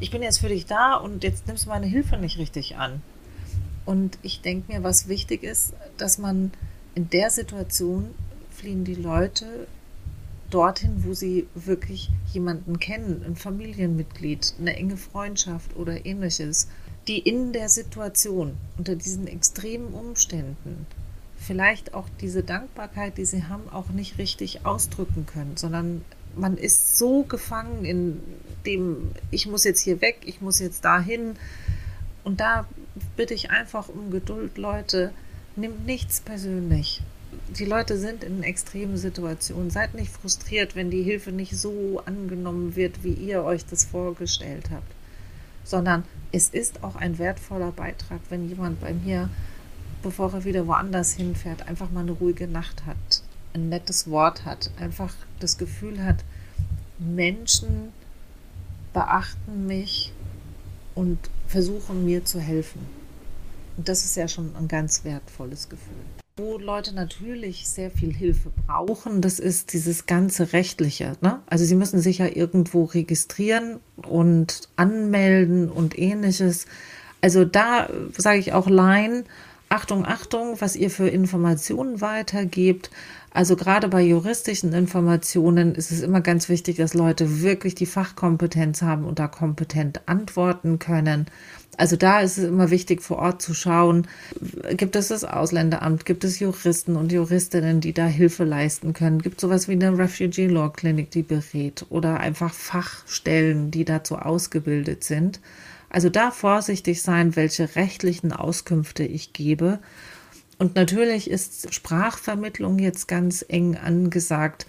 [0.00, 3.02] ich bin jetzt für dich da und jetzt nimmst du meine Hilfe nicht richtig an.
[3.84, 6.52] Und ich denke mir, was wichtig ist, dass man
[6.94, 8.10] in der Situation
[8.50, 9.66] fliehen die Leute
[10.50, 16.68] dorthin, wo sie wirklich jemanden kennen, ein Familienmitglied, eine enge Freundschaft oder ähnliches,
[17.08, 20.86] die in der Situation, unter diesen extremen Umständen,
[21.46, 26.04] vielleicht auch diese Dankbarkeit, die sie haben, auch nicht richtig ausdrücken können, sondern
[26.36, 28.20] man ist so gefangen in
[28.66, 31.36] dem, ich muss jetzt hier weg, ich muss jetzt dahin.
[32.24, 32.66] Und da
[33.16, 35.12] bitte ich einfach um Geduld, Leute,
[35.56, 37.02] nimmt nichts persönlich
[37.48, 39.70] die Leute sind in extremen Situationen.
[39.70, 44.70] Seid nicht frustriert, wenn die Hilfe nicht so angenommen wird, wie ihr euch das vorgestellt
[44.70, 44.92] habt,
[45.64, 49.28] sondern es ist auch ein wertvoller Beitrag, wenn jemand bei mir,
[50.04, 53.22] bevor er wieder woanders hinfährt, einfach mal eine ruhige Nacht hat,
[53.54, 56.22] ein nettes Wort hat, einfach das Gefühl hat,
[56.98, 57.88] Menschen
[58.92, 60.12] beachten mich
[60.94, 62.80] und versuchen mir zu helfen.
[63.76, 65.96] Und das ist ja schon ein ganz wertvolles Gefühl.
[66.36, 71.16] Wo Leute natürlich sehr viel Hilfe brauchen, das ist dieses ganze Rechtliche.
[71.20, 71.40] Ne?
[71.46, 76.66] Also sie müssen sich ja irgendwo registrieren und anmelden und ähnliches.
[77.20, 79.24] Also da sage ich auch Line,
[79.74, 82.92] Achtung, Achtung, was ihr für Informationen weitergebt.
[83.32, 88.82] Also gerade bei juristischen Informationen ist es immer ganz wichtig, dass Leute wirklich die Fachkompetenz
[88.82, 91.26] haben und da kompetent antworten können.
[91.76, 94.06] Also da ist es immer wichtig, vor Ort zu schauen,
[94.76, 99.38] gibt es das Ausländeramt, gibt es Juristen und Juristinnen, die da Hilfe leisten können, gibt
[99.38, 105.02] es sowas wie eine Refugee Law Clinic, die berät oder einfach Fachstellen, die dazu ausgebildet
[105.02, 105.40] sind.
[105.94, 109.78] Also da vorsichtig sein, welche rechtlichen Auskünfte ich gebe
[110.58, 114.66] und natürlich ist Sprachvermittlung jetzt eng eng angesagt.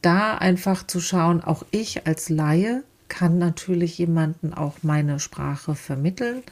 [0.00, 6.42] Da einfach zu schauen, auch ich als Laie kann natürlich jemanden auch meine Sprache vermitteln.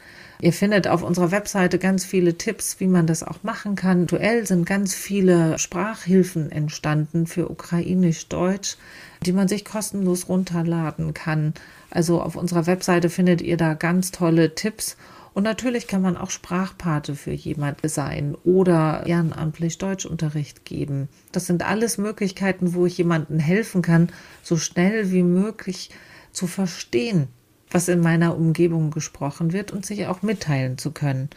[0.43, 4.03] Ihr findet auf unserer Webseite ganz viele Tipps, wie man das auch machen kann.
[4.03, 8.77] Aktuell sind ganz viele Sprachhilfen entstanden für Ukrainisch-Deutsch,
[9.25, 11.55] die man sich kostenlos runterladen kann.
[11.91, 14.97] Also auf unserer Webseite findet ihr da ganz tolle Tipps
[15.33, 21.09] und natürlich kann man auch Sprachpate für jemanden sein oder ehrenamtlich Deutschunterricht geben.
[21.33, 24.09] Das sind alles Möglichkeiten, wo ich jemandem helfen kann,
[24.43, 25.91] so schnell wie möglich
[26.33, 27.29] zu verstehen,
[27.71, 31.31] was in meiner Umgebung gesprochen wird und sich auch mitteilen zu können.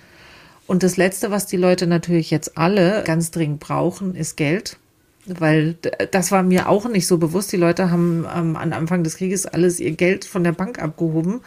[0.66, 4.78] Und das Letzte, was die Leute natürlich jetzt alle ganz dringend brauchen, ist Geld
[5.26, 5.76] weil
[6.12, 7.52] das war mir auch nicht so bewusst.
[7.52, 11.42] Die Leute haben ähm, am Anfang des Krieges alles ihr Geld von der Bank abgehoben,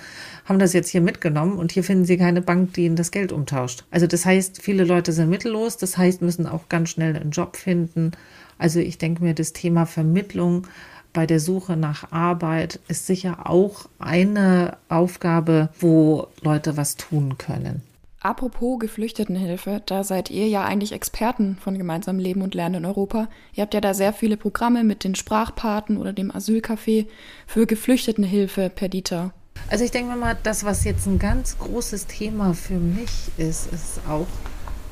[0.44, 3.32] haben das jetzt hier mitgenommen und hier finden sie keine Bank, die ihnen das Geld
[3.32, 3.84] umtauscht.
[3.90, 7.56] Also das heißt, viele Leute sind mittellos, das heißt, müssen auch ganz schnell einen Job
[7.56, 8.12] finden.
[8.58, 10.66] Also ich denke mir, das Thema Vermittlung
[11.12, 17.82] bei der Suche nach Arbeit ist sicher auch eine Aufgabe, wo Leute was tun können.
[18.26, 23.28] Apropos Geflüchtetenhilfe, da seid ihr ja eigentlich Experten von gemeinsamem Leben und Lernen in Europa.
[23.52, 27.06] Ihr habt ja da sehr viele Programme mit den Sprachpaten oder dem Asylcafé
[27.46, 29.32] für Geflüchtetenhilfe, Perdita.
[29.70, 34.00] Also ich denke mal, das, was jetzt ein ganz großes Thema für mich ist, ist
[34.08, 34.26] auch,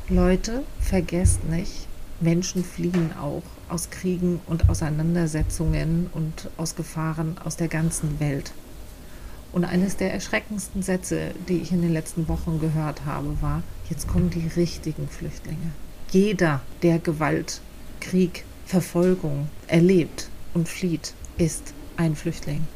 [0.09, 1.89] Leute, vergesst nicht,
[2.21, 8.53] Menschen fliehen auch aus Kriegen und Auseinandersetzungen und aus Gefahren aus der ganzen Welt.
[9.55, 14.09] Und eines der erschreckendsten Sätze, die ich in den letzten Wochen gehört habe, war, jetzt
[14.09, 15.71] kommen die richtigen Flüchtlinge.
[16.11, 17.61] Jeder, der Gewalt,
[18.01, 22.67] Krieg, Verfolgung erlebt und flieht, ist ein Flüchtling.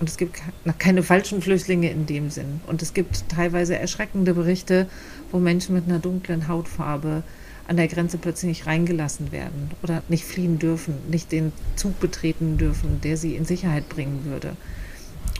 [0.00, 0.40] Und es gibt
[0.78, 2.62] keine falschen Flüchtlinge in dem Sinn.
[2.66, 4.88] Und es gibt teilweise erschreckende Berichte,
[5.32, 7.24] wo Menschen mit einer dunklen Hautfarbe
[7.68, 12.56] an der Grenze plötzlich nicht reingelassen werden oder nicht fliehen dürfen, nicht den Zug betreten
[12.56, 14.56] dürfen, der sie in Sicherheit bringen würde.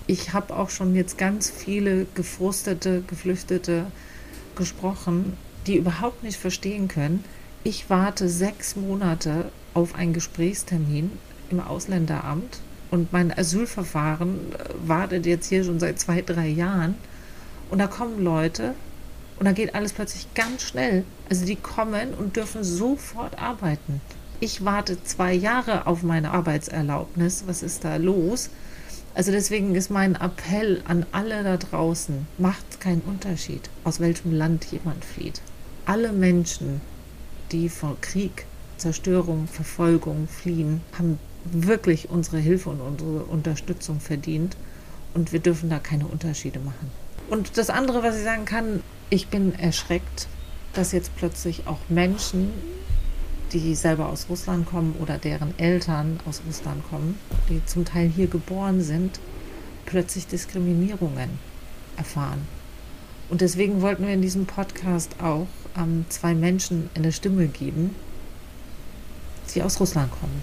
[0.06, 3.86] Ich habe auch schon jetzt ganz viele gefrustete, Geflüchtete
[4.56, 5.36] gesprochen,
[5.66, 7.24] die überhaupt nicht verstehen können.
[7.64, 11.12] Ich warte sechs Monate auf einen Gesprächstermin
[11.50, 12.58] im Ausländeramt
[12.90, 16.94] und mein Asylverfahren äh, wartet jetzt hier schon seit zwei, drei Jahren.
[17.70, 18.74] Und da kommen Leute
[19.38, 21.04] und da geht alles plötzlich ganz schnell.
[21.30, 24.00] Also die kommen und dürfen sofort arbeiten.
[24.40, 27.44] Ich warte zwei Jahre auf meine Arbeitserlaubnis.
[27.46, 28.50] Was ist da los?
[29.14, 34.66] Also deswegen ist mein Appell an alle da draußen, macht keinen Unterschied, aus welchem Land
[34.72, 35.42] jemand flieht.
[35.85, 36.81] Alle Menschen,
[37.51, 38.46] die vor Krieg,
[38.79, 44.57] Zerstörung, Verfolgung fliehen, haben wirklich unsere Hilfe und unsere Unterstützung verdient.
[45.14, 46.90] Und wir dürfen da keine Unterschiede machen.
[47.29, 50.27] Und das andere, was ich sagen kann, ich bin erschreckt,
[50.72, 52.51] dass jetzt plötzlich auch Menschen,
[53.52, 58.26] die selber aus Russland kommen oder deren Eltern aus Russland kommen, die zum Teil hier
[58.26, 59.20] geboren sind,
[59.86, 61.38] plötzlich Diskriminierungen
[61.96, 62.46] erfahren.
[63.28, 67.94] Und deswegen wollten wir in diesem Podcast auch ähm, zwei Menschen eine Stimme geben,
[69.54, 70.42] die aus Russland kommen.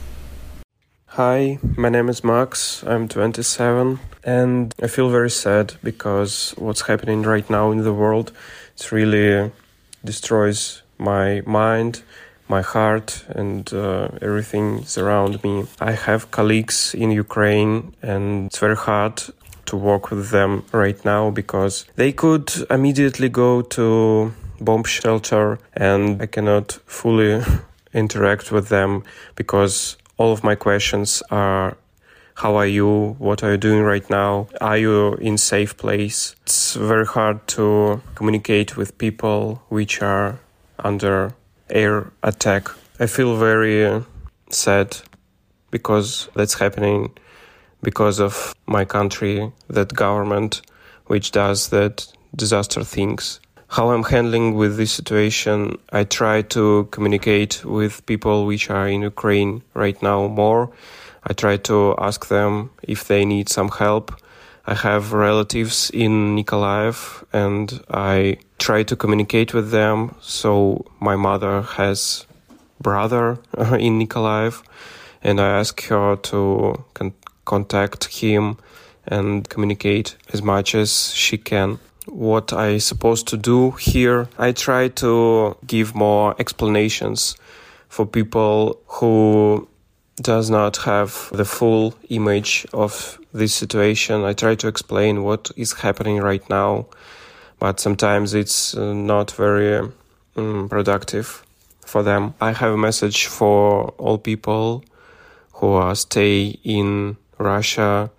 [1.18, 2.84] Hi, my name is Max.
[2.86, 8.32] I'm 27 and I feel very sad because what's happening right now in the world
[8.76, 9.52] it really
[10.04, 12.04] destroys my mind,
[12.50, 15.66] my heart and uh, everything around me.
[15.80, 19.24] I have colleagues in Ukraine and it's very hard
[19.68, 26.22] to work with them right now because they could immediately go to bomb shelter and
[26.22, 27.42] I cannot fully
[27.94, 29.04] interact with them
[29.36, 31.78] because all of my questions are
[32.36, 33.16] how are you?
[33.20, 34.48] What are you doing right now?
[34.62, 36.38] Are you in safe place?
[36.44, 40.40] It's very hard to communicate with people which are
[40.82, 41.34] under
[41.70, 42.70] air attack.
[43.00, 44.02] I feel very uh,
[44.50, 44.98] sad
[45.72, 47.12] because that's happening
[47.82, 50.62] because of my country, that government
[51.06, 52.06] which does that
[52.36, 55.78] disaster things how I'm handling with this situation.
[55.92, 60.72] I try to communicate with people which are in Ukraine right now more.
[61.24, 64.12] I try to ask them if they need some help.
[64.70, 70.14] I have relatives in Nikolaev and I try to communicate with them.
[70.22, 72.28] So my mother has
[72.80, 74.62] brother uh, in Nikolaev
[75.24, 78.58] and I ask her to con- contact him
[79.08, 84.30] and communicate as much as she can what I supposed to do here.
[84.38, 87.36] I try to give more explanations
[87.88, 89.68] for people who
[90.22, 94.24] does not have the full image of this situation.
[94.24, 96.88] I try to explain what is happening right now,
[97.60, 99.90] but sometimes it's uh, not very
[100.36, 101.44] um, productive
[101.86, 102.34] for them.
[102.42, 104.84] I have a message for all people
[105.54, 108.12] who are stay in Russia,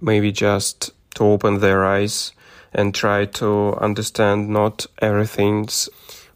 [0.00, 2.32] maybe just to open their eyes
[2.72, 5.88] and try to understand not everything's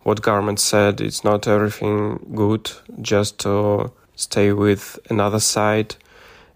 [0.02, 1.00] what government said.
[1.00, 2.70] It's not everything good.
[3.00, 5.94] Just to stay with another side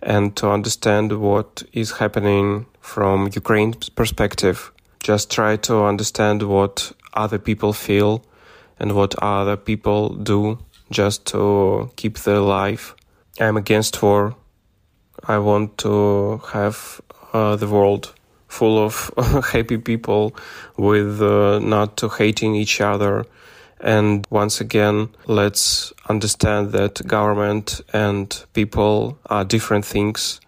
[0.02, 4.72] and to understand what is happening from Ukraine's perspective.
[5.02, 8.24] Just try to understand what other people feel
[8.78, 10.58] and what other people do
[10.90, 12.94] just to keep their life.
[13.38, 14.34] I'm against war.
[15.24, 17.00] I want to have
[17.32, 18.14] uh, the world
[18.48, 19.10] full of
[19.52, 20.34] happy people
[20.76, 23.24] with uh, not hating each other.
[23.82, 30.40] And once again, let's understand that government and people are different things.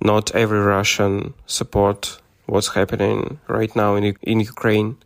[0.00, 4.96] Not every Russian support what's happening right now in, in Ukraine.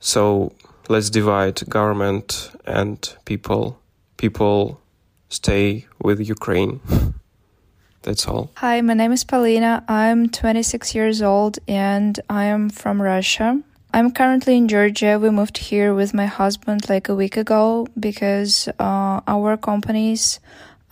[0.00, 0.52] So
[0.88, 3.80] let's divide government and people.
[4.16, 4.80] People
[5.28, 6.80] stay with Ukraine.
[8.02, 8.52] That's all.
[8.58, 9.84] Hi, my name is Paulina.
[9.88, 13.60] I'm 26 years old and I am from Russia.
[13.96, 15.18] I'm currently in Georgia.
[15.18, 20.38] We moved here with my husband like a week ago because uh, our companies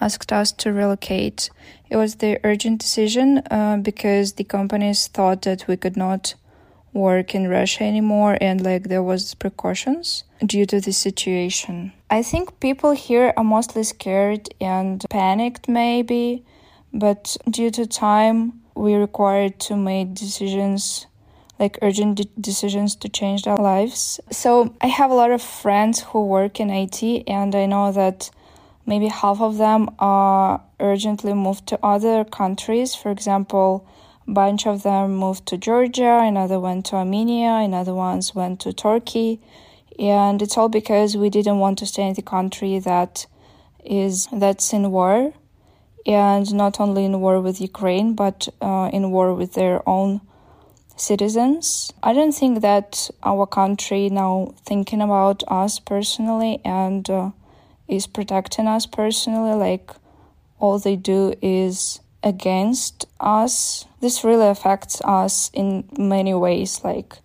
[0.00, 1.50] asked us to relocate.
[1.90, 6.34] It was the urgent decision uh, because the companies thought that we could not
[6.94, 11.92] work in Russia anymore and like there was precautions due to the situation.
[12.08, 16.42] I think people here are mostly scared and panicked maybe
[16.94, 21.06] but due to time, we required to make decisions
[21.58, 24.20] like urgent de- decisions to change their lives.
[24.30, 28.30] So I have a lot of friends who work in IT, and I know that
[28.86, 32.94] maybe half of them are urgently moved to other countries.
[32.94, 33.86] For example,
[34.26, 38.72] A bunch of them moved to Georgia, another went to Armenia, another ones went to
[38.72, 39.40] Turkey.
[39.98, 43.26] And it's all because we didn't want to stay in the country that
[43.84, 45.34] is that's in war
[46.06, 50.22] and not only in war with Ukraine but uh, in war with their own
[50.96, 51.92] citizens.
[52.02, 57.30] I don't think that our country now thinking about us personally and uh,
[57.88, 59.54] is protecting us personally.
[59.54, 59.90] Like
[60.58, 63.86] all they do is against us.
[64.00, 67.18] This really affects us in many ways, like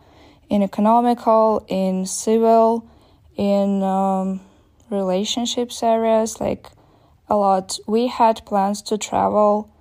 [0.50, 2.90] in economical, in civil,
[3.38, 4.42] in um,
[4.90, 6.68] relationships areas, like
[7.30, 7.80] a lot.
[7.88, 9.72] We had plans to travel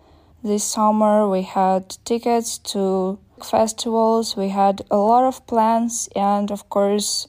[0.45, 1.29] this summer.
[1.29, 4.37] We had tickets to festivals.
[4.37, 7.29] We had a lot of plans, and of course,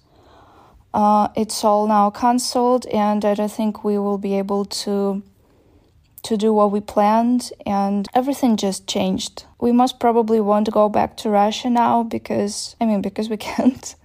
[0.94, 2.86] uh, it's all now cancelled.
[2.88, 5.24] And I don't think we will be able to
[6.22, 9.46] to do what we planned, and everything just changed.
[9.60, 13.96] We most probably won't go back to Russia now because I mean because we can't.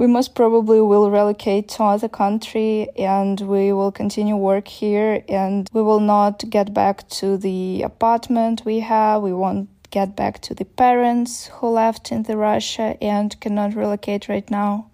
[0.00, 5.68] we most probably will relocate to another country and we will continue work here and
[5.74, 10.54] we will not get back to the apartment we have we won't get back to
[10.54, 14.90] the parents who left in the Russia and cannot relocate right now.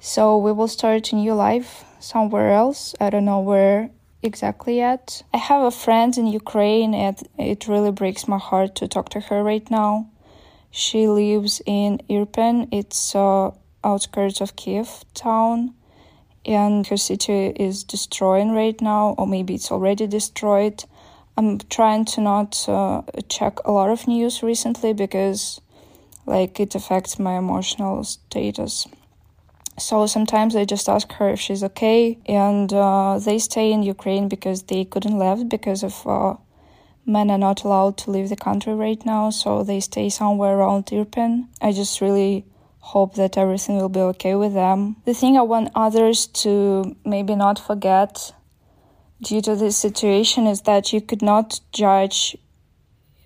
[0.00, 2.94] So we will start a new life somewhere else.
[3.00, 3.90] I don't know where
[4.22, 5.22] exactly yet.
[5.32, 9.20] I have a friend in Ukraine and it really breaks my heart to talk to
[9.20, 10.10] her right now.
[10.70, 12.68] She lives in Irpin.
[12.72, 13.50] It's uh,
[13.84, 15.74] outskirts of Kiev town
[16.44, 20.84] and her city is destroying right now or maybe it's already destroyed
[21.36, 25.60] I'm trying to not uh, check a lot of news recently because
[26.26, 28.86] like it affects my emotional status.
[29.78, 34.28] So sometimes I just ask her if she's okay, and uh, they stay in Ukraine
[34.28, 36.34] because they couldn't leave because of uh,
[37.06, 40.86] men are not allowed to leave the country right now, so they stay somewhere around
[40.86, 41.48] Irpin.
[41.60, 42.44] I just really
[42.80, 44.96] hope that everything will be okay with them.
[45.06, 48.32] The thing I want others to maybe not forget
[49.22, 52.36] due to this situation is that you could not judge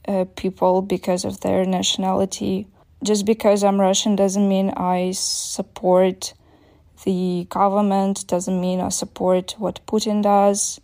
[0.06, 2.66] uh, people because of their nationality.
[3.02, 6.34] Just because I'm Russian doesn't mean I support
[7.04, 10.80] the government, doesn't mean I support what Putin does.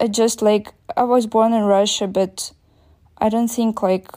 [0.00, 2.52] I just like, I was born in Russia, but
[3.18, 4.08] I don't think like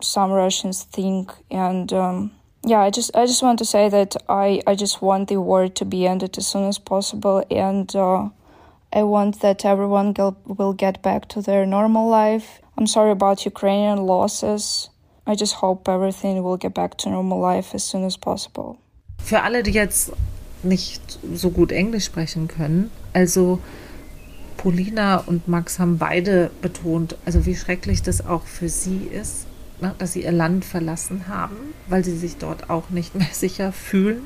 [0.00, 1.32] some Russians think.
[1.50, 2.32] And um,
[2.64, 5.68] yeah, I just, I just want to say that I, I just want the war
[5.68, 7.44] to be ended as soon as possible.
[7.50, 8.28] And, uh,
[8.92, 10.14] I want that everyone
[10.46, 12.60] will get back to their normal life.
[12.76, 14.90] I'm sorry about Ukrainian losses.
[15.26, 18.76] I just hope everything will get back to normal life as soon as possible.
[19.18, 20.12] Für alle, die jetzt
[20.62, 23.60] nicht so gut Englisch sprechen können, also
[24.56, 29.46] Polina und Max haben beide betont, also wie schrecklich das auch für sie ist,
[29.98, 31.56] dass sie ihr Land verlassen haben,
[31.88, 34.22] weil sie sich dort auch nicht mehr sicher fühlen.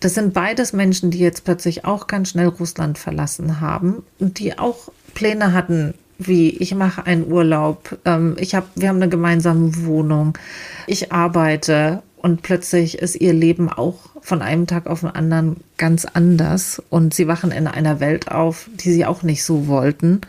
[0.00, 4.58] Das sind beides Menschen, die jetzt plötzlich auch ganz schnell Russland verlassen haben und die
[4.58, 9.84] auch Pläne hatten, wie ich mache einen Urlaub, ähm, ich habe, wir haben eine gemeinsame
[9.84, 10.38] Wohnung,
[10.86, 16.04] ich arbeite und plötzlich ist ihr Leben auch von einem Tag auf den anderen ganz
[16.04, 20.20] anders und sie wachen in einer Welt auf, die sie auch nicht so wollten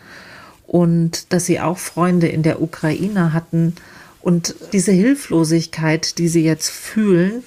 [0.65, 3.76] und dass sie auch Freunde in der Ukraine hatten
[4.24, 7.44] und diese Hilflosigkeit, die sie jetzt fühlen,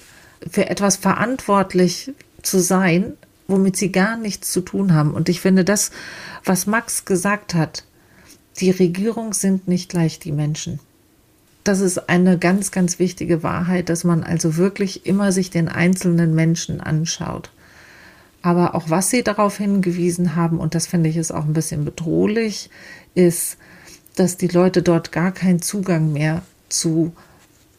[0.47, 2.11] für etwas verantwortlich
[2.43, 3.13] zu sein,
[3.47, 5.15] womit sie gar nichts zu tun haben.
[5.15, 5.89] Und ich finde das,
[6.45, 7.83] was Max gesagt hat,
[8.59, 10.79] die Regierung sind nicht gleich die Menschen.
[11.63, 16.35] Das ist eine ganz, ganz wichtige Wahrheit, dass man also wirklich immer sich den einzelnen
[16.35, 17.49] Menschen anschaut.
[18.43, 21.85] Aber auch was Sie darauf hingewiesen haben, und das finde ich ist auch ein bisschen
[21.85, 22.69] bedrohlich,
[23.15, 23.57] ist,
[24.15, 27.13] dass die Leute dort gar keinen Zugang mehr zu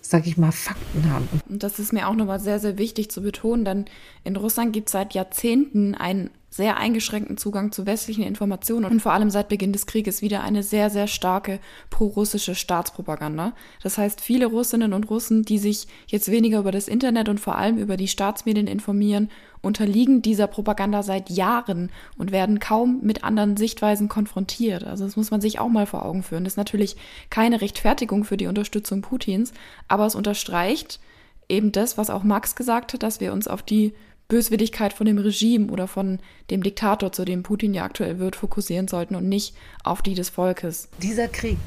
[0.09, 1.29] sag ich mal, Fakten haben.
[1.48, 3.85] Und das ist mir auch nochmal sehr, sehr wichtig zu betonen, denn
[4.24, 9.12] in Russland gibt es seit Jahrzehnten einen sehr eingeschränkten Zugang zu westlichen Informationen und vor
[9.12, 13.53] allem seit Beginn des Krieges wieder eine sehr, sehr starke pro-russische Staatspropaganda.
[13.83, 17.57] Das heißt, viele Russinnen und Russen, die sich jetzt weniger über das Internet und vor
[17.57, 23.57] allem über die Staatsmedien informieren unterliegen dieser Propaganda seit Jahren und werden kaum mit anderen
[23.57, 24.85] Sichtweisen konfrontiert.
[24.85, 26.44] Also das muss man sich auch mal vor Augen führen.
[26.44, 26.97] Das ist natürlich
[27.31, 29.53] keine Rechtfertigung für die Unterstützung Putins,
[29.88, 31.01] aber es unterstreicht
[31.49, 33.94] eben das, was auch Max gesagt hat, dass wir uns auf die
[34.29, 36.19] Böswilligkeit von dem Regime oder von
[36.50, 39.54] dem Diktator, zu dem Putin ja aktuell wird, fokussieren sollten und nicht
[39.85, 40.88] auf die des Volkes.
[41.00, 41.59] Dieser Krieg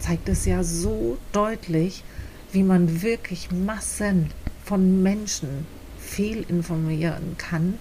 [0.00, 2.02] zeigt es ja so deutlich,
[2.52, 4.30] wie man wirklich Massen
[4.64, 5.66] von Menschen
[6.06, 7.74] fehlinformieren kann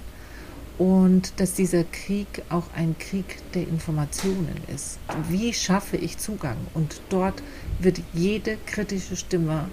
[0.77, 4.99] und dass dieser Krieg auch ein Krieg der Informationen ist.
[5.29, 6.57] Wie schaffe ich Zugang?
[6.73, 7.41] Und dort
[7.79, 9.69] wird jede kritische Stimme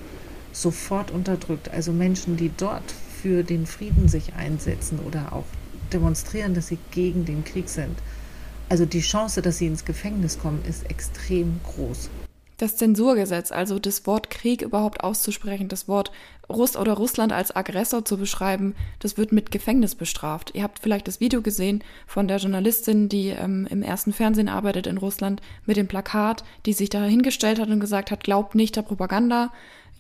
[0.53, 1.71] sofort unterdrückt.
[1.71, 5.47] Also Menschen, die dort für den Frieden sich einsetzen oder auch
[5.93, 7.99] demonstrieren, dass sie gegen den Krieg sind.
[8.69, 12.09] Also die Chance, dass sie ins Gefängnis kommen, ist extrem groß
[12.63, 16.13] das Zensurgesetz, also das Wort Krieg überhaupt auszusprechen, das Wort
[16.49, 20.53] Russ oder Russland als Aggressor zu beschreiben, das wird mit Gefängnis bestraft.
[20.55, 24.87] Ihr habt vielleicht das Video gesehen von der Journalistin, die ähm, im ersten Fernsehen arbeitet
[24.87, 28.77] in Russland, mit dem Plakat, die sich da hingestellt hat und gesagt hat, glaubt nicht
[28.77, 29.51] der Propaganda,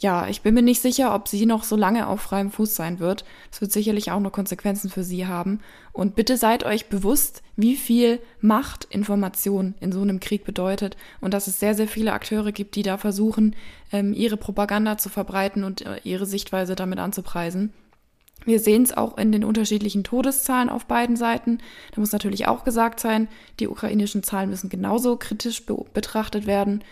[0.02, 2.98] ja, ich bin mir nicht sicher, ob sie noch so lange auf freiem Fuß sein
[2.98, 3.24] wird.
[3.52, 5.60] Es wird sicherlich auch noch Konsequenzen für sie haben.
[5.92, 11.32] Und bitte seid euch bewusst, wie viel Macht Information in so einem Krieg bedeutet und
[11.32, 13.54] dass es sehr, sehr viele Akteure gibt, die da versuchen,
[13.92, 17.72] ähm, ihre Propaganda zu verbreiten und äh, ihre Sichtweise damit anzupreisen.
[18.44, 21.58] Wir sehen es auch in den unterschiedlichen Todeszahlen auf beiden Seiten.
[21.92, 23.28] Da muss natürlich auch gesagt sein,
[23.60, 26.82] die ukrainischen Zahlen müssen genauso kritisch be betrachtet werden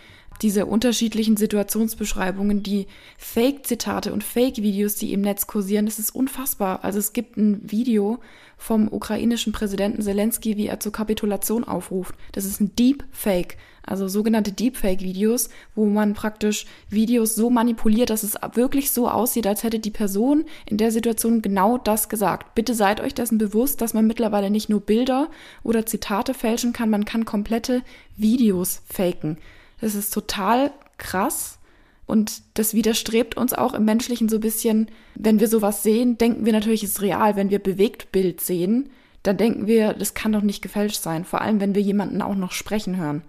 [0.41, 2.87] diese unterschiedlichen Situationsbeschreibungen, die
[3.17, 6.83] Fake-Zitate und Fake-Videos, die im Netz kursieren, das ist unfassbar.
[6.83, 8.19] Also es gibt ein Video
[8.57, 12.15] vom ukrainischen Präsidenten Zelensky, wie er zur Kapitulation aufruft.
[12.31, 18.35] Das ist ein Deepfake, also sogenannte Deepfake-Videos, wo man praktisch Videos so manipuliert, dass es
[18.53, 22.55] wirklich so aussieht, als hätte die Person in der Situation genau das gesagt.
[22.55, 25.29] Bitte seid euch dessen bewusst, dass man mittlerweile nicht nur Bilder
[25.63, 27.81] oder Zitate fälschen kann, man kann komplette
[28.17, 29.37] Videos faken.
[29.81, 31.57] Das ist total krass.
[32.05, 36.45] Und das widerstrebt uns auch im Menschlichen so ein bisschen, wenn wir sowas sehen, denken
[36.45, 37.35] wir natürlich, es ist real.
[37.35, 38.89] Wenn wir Bewegtbild sehen,
[39.23, 41.25] dann denken wir, das kann doch nicht gefälscht sein.
[41.25, 43.23] Vor allem, wenn wir jemanden auch noch sprechen hören.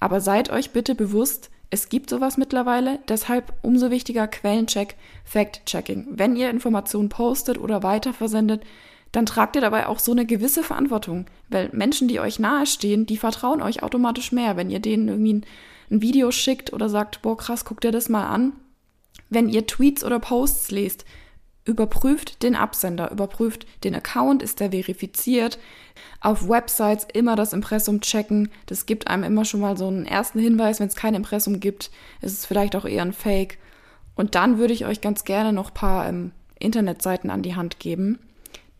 [0.00, 6.06] Aber seid euch bitte bewusst, es gibt sowas mittlerweile, deshalb umso wichtiger Quellencheck, Fact-Checking.
[6.10, 8.62] Wenn ihr Informationen postet oder weiterversendet,
[9.12, 11.26] dann tragt ihr dabei auch so eine gewisse Verantwortung.
[11.48, 15.40] Weil Menschen, die euch nahestehen, die vertrauen euch automatisch mehr, wenn ihr denen irgendwie
[15.90, 18.52] ein Video schickt oder sagt, boah krass, guck dir das mal an.
[19.28, 21.04] Wenn ihr Tweets oder Posts lest,
[21.64, 25.58] überprüft den Absender, überprüft den Account, ist der verifiziert.
[26.20, 28.50] Auf Websites immer das Impressum checken.
[28.66, 30.80] Das gibt einem immer schon mal so einen ersten Hinweis.
[30.80, 33.58] Wenn es kein Impressum gibt, ist es vielleicht auch eher ein Fake.
[34.14, 38.18] Und dann würde ich euch ganz gerne noch paar ähm, Internetseiten an die Hand geben.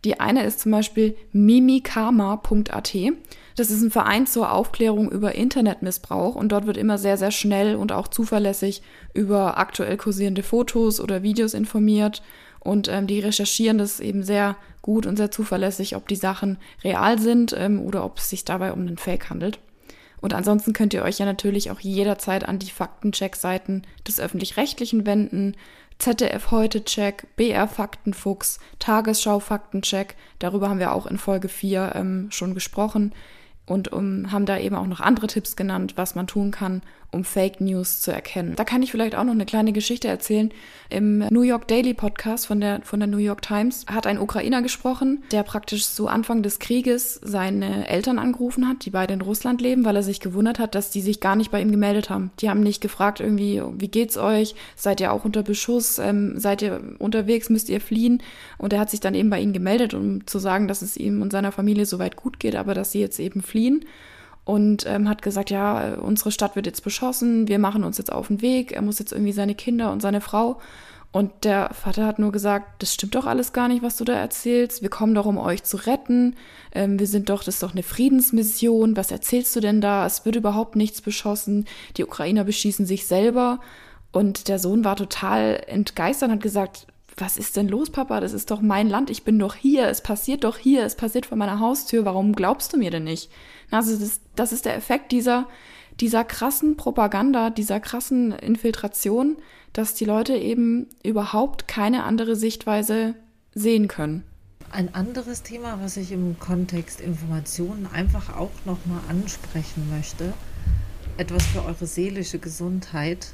[0.06, 2.96] Die eine ist zum Beispiel mimikama.at.
[3.56, 7.74] Das ist ein Verein zur Aufklärung über Internetmissbrauch und dort wird immer sehr, sehr schnell
[7.74, 8.82] und auch zuverlässig
[9.14, 12.22] über aktuell kursierende Fotos oder Videos informiert.
[12.60, 17.18] Und ähm, die recherchieren das eben sehr gut und sehr zuverlässig, ob die Sachen real
[17.18, 19.58] sind ähm, oder ob es sich dabei um einen Fake handelt.
[20.20, 25.56] Und ansonsten könnt ihr euch ja natürlich auch jederzeit an die Faktencheck-Seiten des öffentlich-rechtlichen wenden.
[25.98, 30.14] ZDF heute Check, BR Faktenfuchs, Tagesschau Faktencheck.
[30.38, 33.14] Darüber haben wir auch in Folge 4 ähm, schon gesprochen
[33.66, 37.24] und um, haben da eben auch noch andere Tipps genannt, was man tun kann, um
[37.24, 38.54] Fake News zu erkennen.
[38.56, 40.50] Da kann ich vielleicht auch noch eine kleine Geschichte erzählen.
[40.90, 44.62] Im New York Daily Podcast von der, von der New York Times hat ein Ukrainer
[44.62, 49.60] gesprochen, der praktisch zu Anfang des Krieges seine Eltern angerufen hat, die beide in Russland
[49.60, 52.30] leben, weil er sich gewundert hat, dass die sich gar nicht bei ihm gemeldet haben.
[52.40, 54.54] Die haben nicht gefragt irgendwie, wie geht's euch?
[54.76, 55.98] Seid ihr auch unter Beschuss?
[55.98, 57.50] Ähm, seid ihr unterwegs?
[57.50, 58.22] Müsst ihr fliehen?
[58.58, 61.22] Und er hat sich dann eben bei ihnen gemeldet, um zu sagen, dass es ihm
[61.22, 63.84] und seiner Familie soweit gut geht, aber dass sie jetzt eben fliehen
[64.46, 68.28] und ähm, hat gesagt, ja, unsere Stadt wird jetzt beschossen, wir machen uns jetzt auf
[68.28, 70.60] den Weg, er muss jetzt irgendwie seine Kinder und seine Frau.
[71.10, 74.12] Und der Vater hat nur gesagt, das stimmt doch alles gar nicht, was du da
[74.12, 74.82] erzählst.
[74.82, 76.36] Wir kommen doch, um euch zu retten.
[76.72, 78.96] Ähm, wir sind doch, das ist doch eine Friedensmission.
[78.96, 80.06] Was erzählst du denn da?
[80.06, 81.64] Es wird überhaupt nichts beschossen.
[81.96, 83.60] Die Ukrainer beschießen sich selber.
[84.12, 86.86] Und der Sohn war total entgeistert und hat gesagt,
[87.18, 88.20] was ist denn los, Papa?
[88.20, 89.08] Das ist doch mein Land.
[89.08, 89.88] Ich bin doch hier.
[89.88, 90.84] Es passiert doch hier.
[90.84, 92.04] Es passiert vor meiner Haustür.
[92.04, 93.30] Warum glaubst du mir denn nicht?
[93.70, 95.48] Also das, das ist der Effekt dieser,
[95.98, 99.36] dieser krassen Propaganda, dieser krassen Infiltration,
[99.72, 103.14] dass die Leute eben überhaupt keine andere Sichtweise
[103.54, 104.22] sehen können.
[104.70, 110.34] Ein anderes Thema, was ich im Kontext Informationen einfach auch nochmal ansprechen möchte,
[111.16, 113.28] etwas für eure seelische Gesundheit,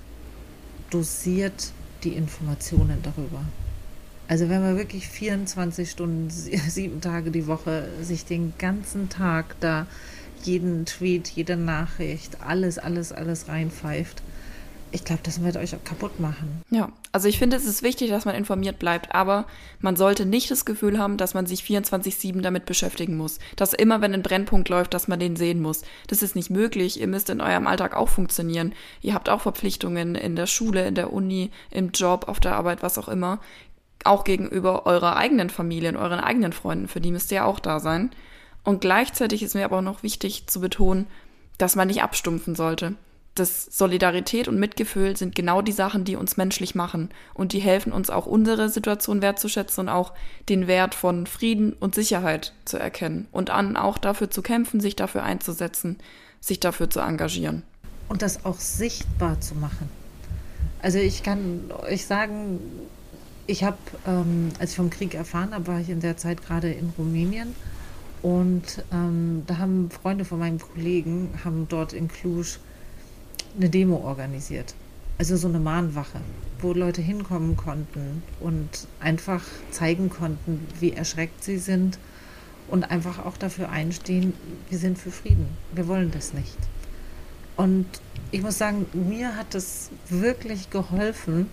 [0.90, 1.72] dosiert
[2.04, 3.40] die Informationen darüber.
[4.32, 9.86] Also wenn man wirklich 24 Stunden, sieben Tage die Woche sich den ganzen Tag da
[10.42, 14.22] jeden Tweet, jede Nachricht, alles, alles, alles reinpfeift.
[14.90, 16.62] Ich glaube, das wird euch auch kaputt machen.
[16.70, 19.46] Ja, also ich finde, es ist wichtig, dass man informiert bleibt, aber
[19.80, 23.38] man sollte nicht das Gefühl haben, dass man sich 24-7 damit beschäftigen muss.
[23.56, 25.82] Dass immer, wenn ein Brennpunkt läuft, dass man den sehen muss.
[26.06, 26.98] Das ist nicht möglich.
[26.98, 28.72] Ihr müsst in eurem Alltag auch funktionieren.
[29.02, 32.82] Ihr habt auch Verpflichtungen in der Schule, in der Uni, im Job, auf der Arbeit,
[32.82, 33.40] was auch immer
[34.06, 37.60] auch gegenüber eurer eigenen Familie und euren eigenen Freunden, für die müsst ihr ja auch
[37.60, 38.10] da sein.
[38.64, 41.06] Und gleichzeitig ist mir aber auch noch wichtig zu betonen,
[41.58, 42.94] dass man nicht abstumpfen sollte.
[43.34, 47.90] Das Solidarität und Mitgefühl sind genau die Sachen, die uns menschlich machen und die helfen
[47.90, 50.12] uns auch unsere Situation wertzuschätzen und auch
[50.50, 54.96] den Wert von Frieden und Sicherheit zu erkennen und an auch dafür zu kämpfen, sich
[54.96, 55.98] dafür einzusetzen,
[56.40, 57.62] sich dafür zu engagieren.
[58.10, 59.88] Und das auch sichtbar zu machen.
[60.82, 62.58] Also ich kann euch sagen,
[63.52, 63.76] ich habe,
[64.06, 67.54] ähm, als ich vom Krieg erfahren habe, war ich in der Zeit gerade in Rumänien
[68.22, 72.46] und ähm, da haben Freunde von meinem Kollegen haben dort in Cluj
[73.56, 74.74] eine Demo organisiert.
[75.18, 76.20] Also so eine Mahnwache,
[76.60, 81.98] wo Leute hinkommen konnten und einfach zeigen konnten, wie erschreckt sie sind
[82.68, 84.32] und einfach auch dafür einstehen,
[84.70, 85.46] wir sind für Frieden.
[85.74, 86.56] Wir wollen das nicht.
[87.56, 87.86] Und
[88.30, 91.48] ich muss sagen, mir hat es wirklich geholfen,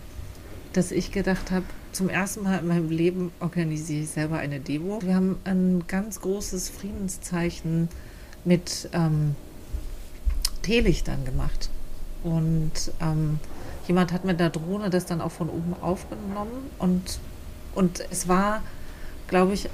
[0.71, 5.01] dass ich gedacht habe, zum ersten Mal in meinem Leben organisiere ich selber eine Demo.
[5.01, 7.89] Wir haben ein ganz großes Friedenszeichen
[8.45, 9.35] mit ähm,
[10.61, 11.69] Teelichtern gemacht.
[12.23, 12.71] Und
[13.01, 13.39] ähm,
[13.87, 16.69] jemand hat mit der Drohne das dann auch von oben aufgenommen.
[16.77, 17.19] Und,
[17.75, 18.61] und es war,
[19.27, 19.69] glaube ich,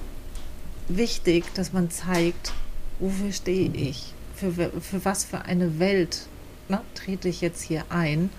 [0.88, 2.54] wichtig, dass man zeigt,
[3.00, 6.28] wofür stehe ich, für, für was für eine Welt
[6.70, 8.30] ne, trete ich jetzt hier ein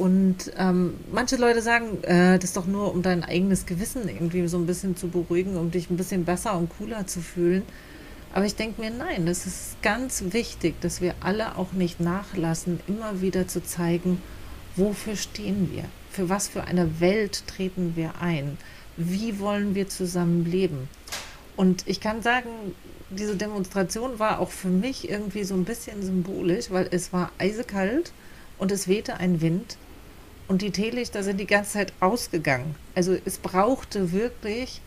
[0.00, 4.48] und ähm, manche Leute sagen, äh, das ist doch nur, um dein eigenes Gewissen irgendwie
[4.48, 7.64] so ein bisschen zu beruhigen, um dich ein bisschen besser und cooler zu fühlen.
[8.32, 12.80] Aber ich denke mir, nein, es ist ganz wichtig, dass wir alle auch nicht nachlassen,
[12.88, 14.22] immer wieder zu zeigen,
[14.74, 18.56] wofür stehen wir, für was für eine Welt treten wir ein,
[18.96, 20.88] wie wollen wir zusammen leben.
[21.58, 22.48] Und ich kann sagen,
[23.10, 28.12] diese Demonstration war auch für mich irgendwie so ein bisschen symbolisch, weil es war eisekalt
[28.56, 29.76] und es wehte ein Wind
[30.50, 32.74] und die Teelichter sind die ganze Zeit ausgegangen.
[32.96, 34.80] Also es brauchte wirklich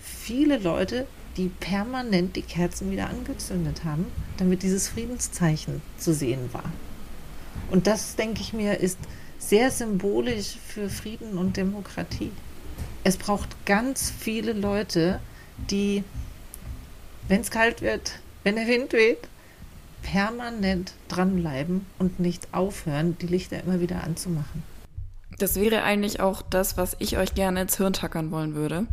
[0.00, 4.06] viele Leute, die permanent die Kerzen wieder angezündet haben,
[4.36, 6.70] damit dieses Friedenszeichen zu sehen war.
[7.72, 8.96] Und das, denke ich mir, ist
[9.40, 12.30] sehr symbolisch für Frieden und Demokratie.
[13.02, 15.18] Es braucht ganz viele Leute,
[15.68, 16.04] die,
[17.26, 19.26] wenn es kalt wird, wenn der Wind weht,
[20.04, 24.77] permanent dranbleiben und nicht aufhören, die Lichter immer wieder anzumachen.
[25.38, 28.86] Das wäre eigentlich auch das, was ich euch gerne ins Hirn tackern wollen würde.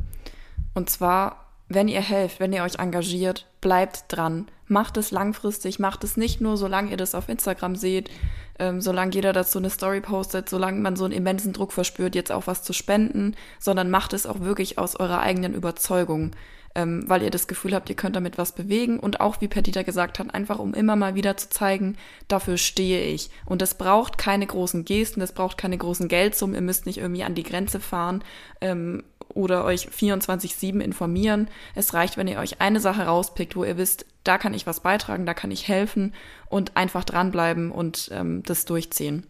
[0.76, 4.48] Und zwar, wenn ihr helft, wenn ihr euch engagiert, bleibt dran.
[4.68, 8.12] Macht es langfristig, macht es nicht nur, solange ihr das auf Instagram seht,
[8.60, 12.32] ähm, solange jeder dazu eine Story postet, solange man so einen immensen Druck verspürt, jetzt
[12.32, 16.32] auch was zu spenden, sondern macht es auch wirklich aus eurer eigenen Überzeugung
[16.76, 19.84] ähm, weil ihr das Gefühl habt, ihr könnt damit was bewegen und auch, wie Perdita
[19.84, 21.98] gesagt hat, einfach um immer mal wieder zu zeigen,
[22.28, 23.30] dafür stehe ich.
[23.46, 27.24] Und das braucht keine großen Gesten, das braucht keine großen Geldsummen, ihr müsst nicht irgendwie
[27.24, 28.24] an die Grenze fahren
[28.62, 31.48] ähm, oder euch 24-7 informieren.
[31.74, 34.82] Es reicht, wenn ihr euch eine Sache rauspickt, wo ihr wisst, da kann ich was
[34.82, 36.14] beitragen, da kann ich helfen
[36.50, 39.26] und einfach dranbleiben und ähm, das durchziehen.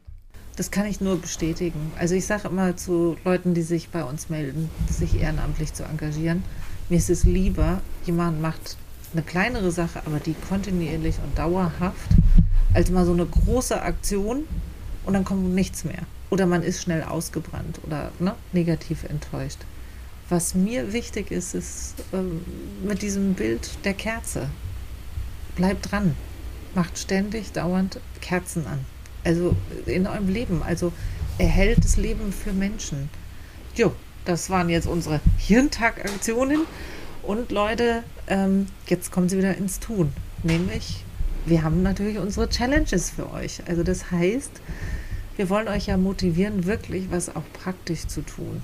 [0.55, 1.91] Das kann ich nur bestätigen.
[1.99, 6.43] Also ich sage immer zu Leuten, die sich bei uns melden, sich ehrenamtlich zu engagieren,
[6.89, 8.77] mir ist es lieber, jemand macht
[9.13, 12.09] eine kleinere Sache, aber die kontinuierlich und dauerhaft,
[12.73, 14.43] als mal so eine große Aktion
[15.05, 16.03] und dann kommt nichts mehr.
[16.29, 19.59] Oder man ist schnell ausgebrannt oder ne, negativ enttäuscht.
[20.27, 22.41] Was mir wichtig ist, ist ähm,
[22.83, 24.49] mit diesem Bild der Kerze.
[25.55, 26.15] Bleibt dran.
[26.73, 28.79] Macht ständig, dauernd Kerzen an.
[29.23, 29.55] Also
[29.85, 30.63] in eurem Leben.
[30.63, 30.91] Also
[31.37, 33.09] erhält das Leben für Menschen.
[33.75, 33.93] Jo,
[34.25, 36.61] das waren jetzt unsere Hirntag-Aktionen.
[37.23, 40.11] Und Leute, ähm, jetzt kommen sie wieder ins Tun.
[40.43, 41.03] Nämlich,
[41.45, 43.61] wir haben natürlich unsere Challenges für euch.
[43.67, 44.61] Also das heißt,
[45.37, 48.61] wir wollen euch ja motivieren, wirklich was auch praktisch zu tun.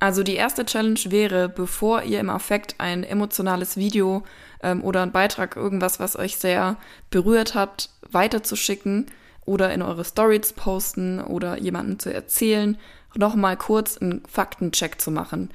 [0.00, 4.22] Also die erste Challenge wäre, bevor ihr im Affekt ein emotionales Video
[4.62, 6.76] ähm, oder einen Beitrag, irgendwas, was euch sehr
[7.10, 9.06] berührt hat, weiterzuschicken
[9.46, 12.76] oder in eure Stories posten oder jemandem zu erzählen,
[13.16, 15.50] nochmal kurz einen Faktencheck zu machen.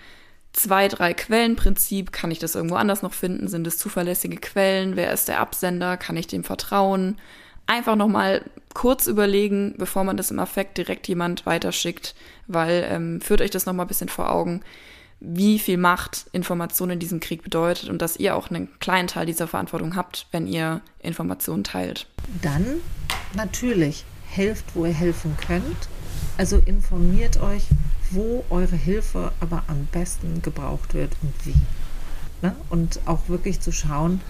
[0.54, 3.48] Zwei, drei Quellenprinzip, kann ich das irgendwo anders noch finden?
[3.48, 4.96] Sind es zuverlässige Quellen?
[4.96, 5.96] Wer ist der Absender?
[5.96, 7.18] Kann ich dem vertrauen?
[7.68, 8.44] Einfach nochmal
[8.74, 12.16] kurz überlegen, bevor man das im Affekt direkt jemand weiterschickt,
[12.48, 14.62] weil ähm, führt euch das nochmal ein bisschen vor Augen,
[15.20, 19.28] wie viel Macht Information in diesem Krieg bedeutet und dass ihr auch einen kleinen Teil
[19.28, 22.08] dieser Verantwortung habt, wenn ihr Informationen teilt.
[22.42, 22.66] Dann
[23.36, 25.90] natürlich helft, wo ihr helfen könnt
[26.40, 27.64] also informiert euch,
[28.12, 31.54] wo eure Hilfe aber am besten gebraucht wird und wie.
[32.42, 32.56] Ne?
[32.70, 34.22] Und auch wirklich zu schauen,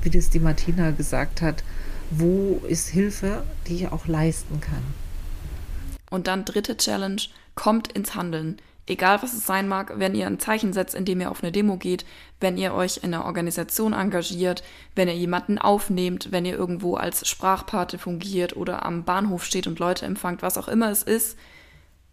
[0.00, 1.62] wie das die Martina gesagt hat,
[2.10, 4.82] wo ist Hilfe, die ich auch leisten kann.
[6.10, 7.20] Und dann dritte Challenge,
[7.54, 8.56] kommt ins Handeln.
[8.86, 11.76] egal was es sein mag, wenn ihr ein Zeichen setzt, indem ihr auf eine Demo
[11.76, 12.06] geht,
[12.40, 14.62] wenn ihr euch in einer Organisation engagiert,
[14.94, 19.78] wenn ihr jemanden aufnehmt, wenn ihr irgendwo als Sprachpate fungiert oder am Bahnhof steht und
[19.78, 21.36] Leute empfangt, was auch immer es ist,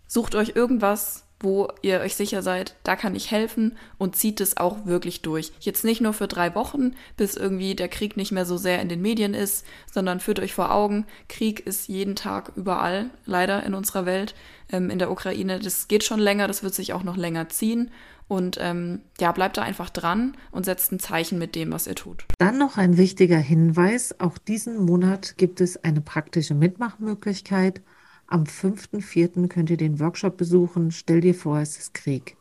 [0.08, 4.58] sucht euch irgendwas, wo ihr euch sicher seid, da kann ich helfen und zieht es
[4.58, 5.52] auch wirklich durch.
[5.60, 8.90] Jetzt nicht nur für drei Wochen, bis irgendwie der Krieg nicht mehr so sehr in
[8.90, 13.74] den Medien ist, sondern führt euch vor Augen, Krieg ist jeden Tag überall, leider in
[13.74, 14.34] unserer Welt,
[14.72, 15.60] ähm, in der Ukraine.
[15.60, 17.92] Das geht schon länger, das wird sich auch noch länger ziehen.
[18.28, 21.94] Und ähm, ja, bleibt da einfach dran und setzt ein Zeichen mit dem, was ihr
[21.94, 22.26] tut.
[22.40, 24.20] Dann noch ein wichtiger Hinweis.
[24.20, 27.82] Auch diesen Monat gibt es eine praktische Mitmachmöglichkeit.
[28.28, 29.48] Am 5.4.
[29.48, 30.92] könnt ihr den Workshop besuchen.
[30.92, 32.38] Stell dir vor, es ist Krieg.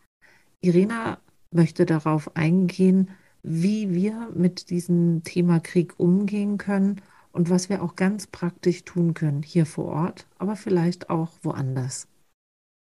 [0.61, 1.19] Irina
[1.51, 3.11] möchte darauf eingehen,
[3.43, 9.13] wie wir mit diesem Thema Krieg umgehen können und was wir auch ganz praktisch tun
[9.13, 12.09] können hier vor Ort, aber vielleicht auch woanders.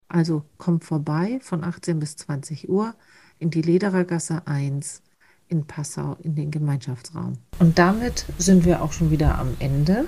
[0.08, 2.94] Also kommt vorbei von 18 bis 20 Uhr
[3.40, 5.02] in die Lederergasse 1
[5.48, 7.34] in Passau in den Gemeinschaftsraum.
[7.60, 10.06] Und damit sind wir auch schon wieder am Ende.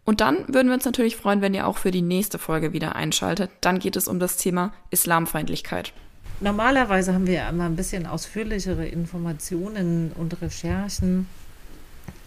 [0.04, 2.98] Und dann würden wir uns natürlich freuen, wenn ihr auch für die nächste Folge wieder
[2.98, 3.50] einschaltet.
[3.62, 5.94] Dann geht es um das Thema Islamfeindlichkeit.
[6.42, 11.30] Normalerweise haben wir ja immer ein bisschen ausführlichere Informationen und Recherchen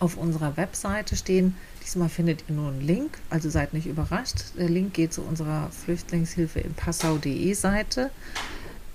[0.01, 1.57] auf unserer Webseite stehen.
[1.83, 4.37] Diesmal findet ihr nur einen Link, also seid nicht überrascht.
[4.59, 8.11] Der Link geht zu unserer Flüchtlingshilfe in Passau.de Seite.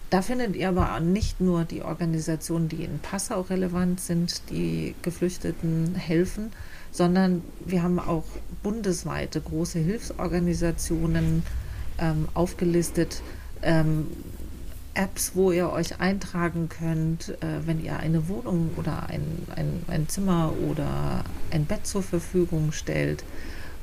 [0.09, 5.95] Da findet ihr aber nicht nur die Organisationen, die in Passau relevant sind, die Geflüchteten
[5.95, 6.51] helfen,
[6.91, 8.25] sondern wir haben auch
[8.61, 11.41] bundesweite große Hilfsorganisationen
[11.97, 13.23] ähm, aufgelistet,
[13.63, 14.05] ähm,
[14.93, 19.25] Apps, wo ihr euch eintragen könnt, äh, wenn ihr eine Wohnung oder ein,
[19.55, 23.23] ein, ein Zimmer oder ein Bett zur Verfügung stellt,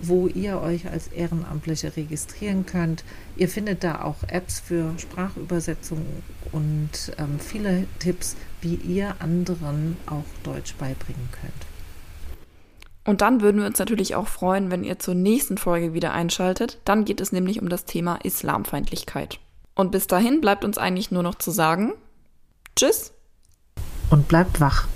[0.01, 3.05] wo ihr euch als Ehrenamtliche registrieren könnt.
[3.37, 6.05] Ihr findet da auch Apps für Sprachübersetzung
[6.53, 11.71] und ähm, viele Tipps, wie ihr anderen auch Deutsch beibringen könnt.
[13.05, 16.79] Und dann würden wir uns natürlich auch freuen, wenn ihr zur nächsten Folge wieder einschaltet.
[16.85, 19.41] Dann geht es nämlich um das Thema Islamfeindlichkeit.
[19.81, 21.95] Und bis dahin bleibt uns eigentlich nur noch zu sagen,
[22.77, 23.15] tschüss.
[24.11, 24.87] Und bleibt wach.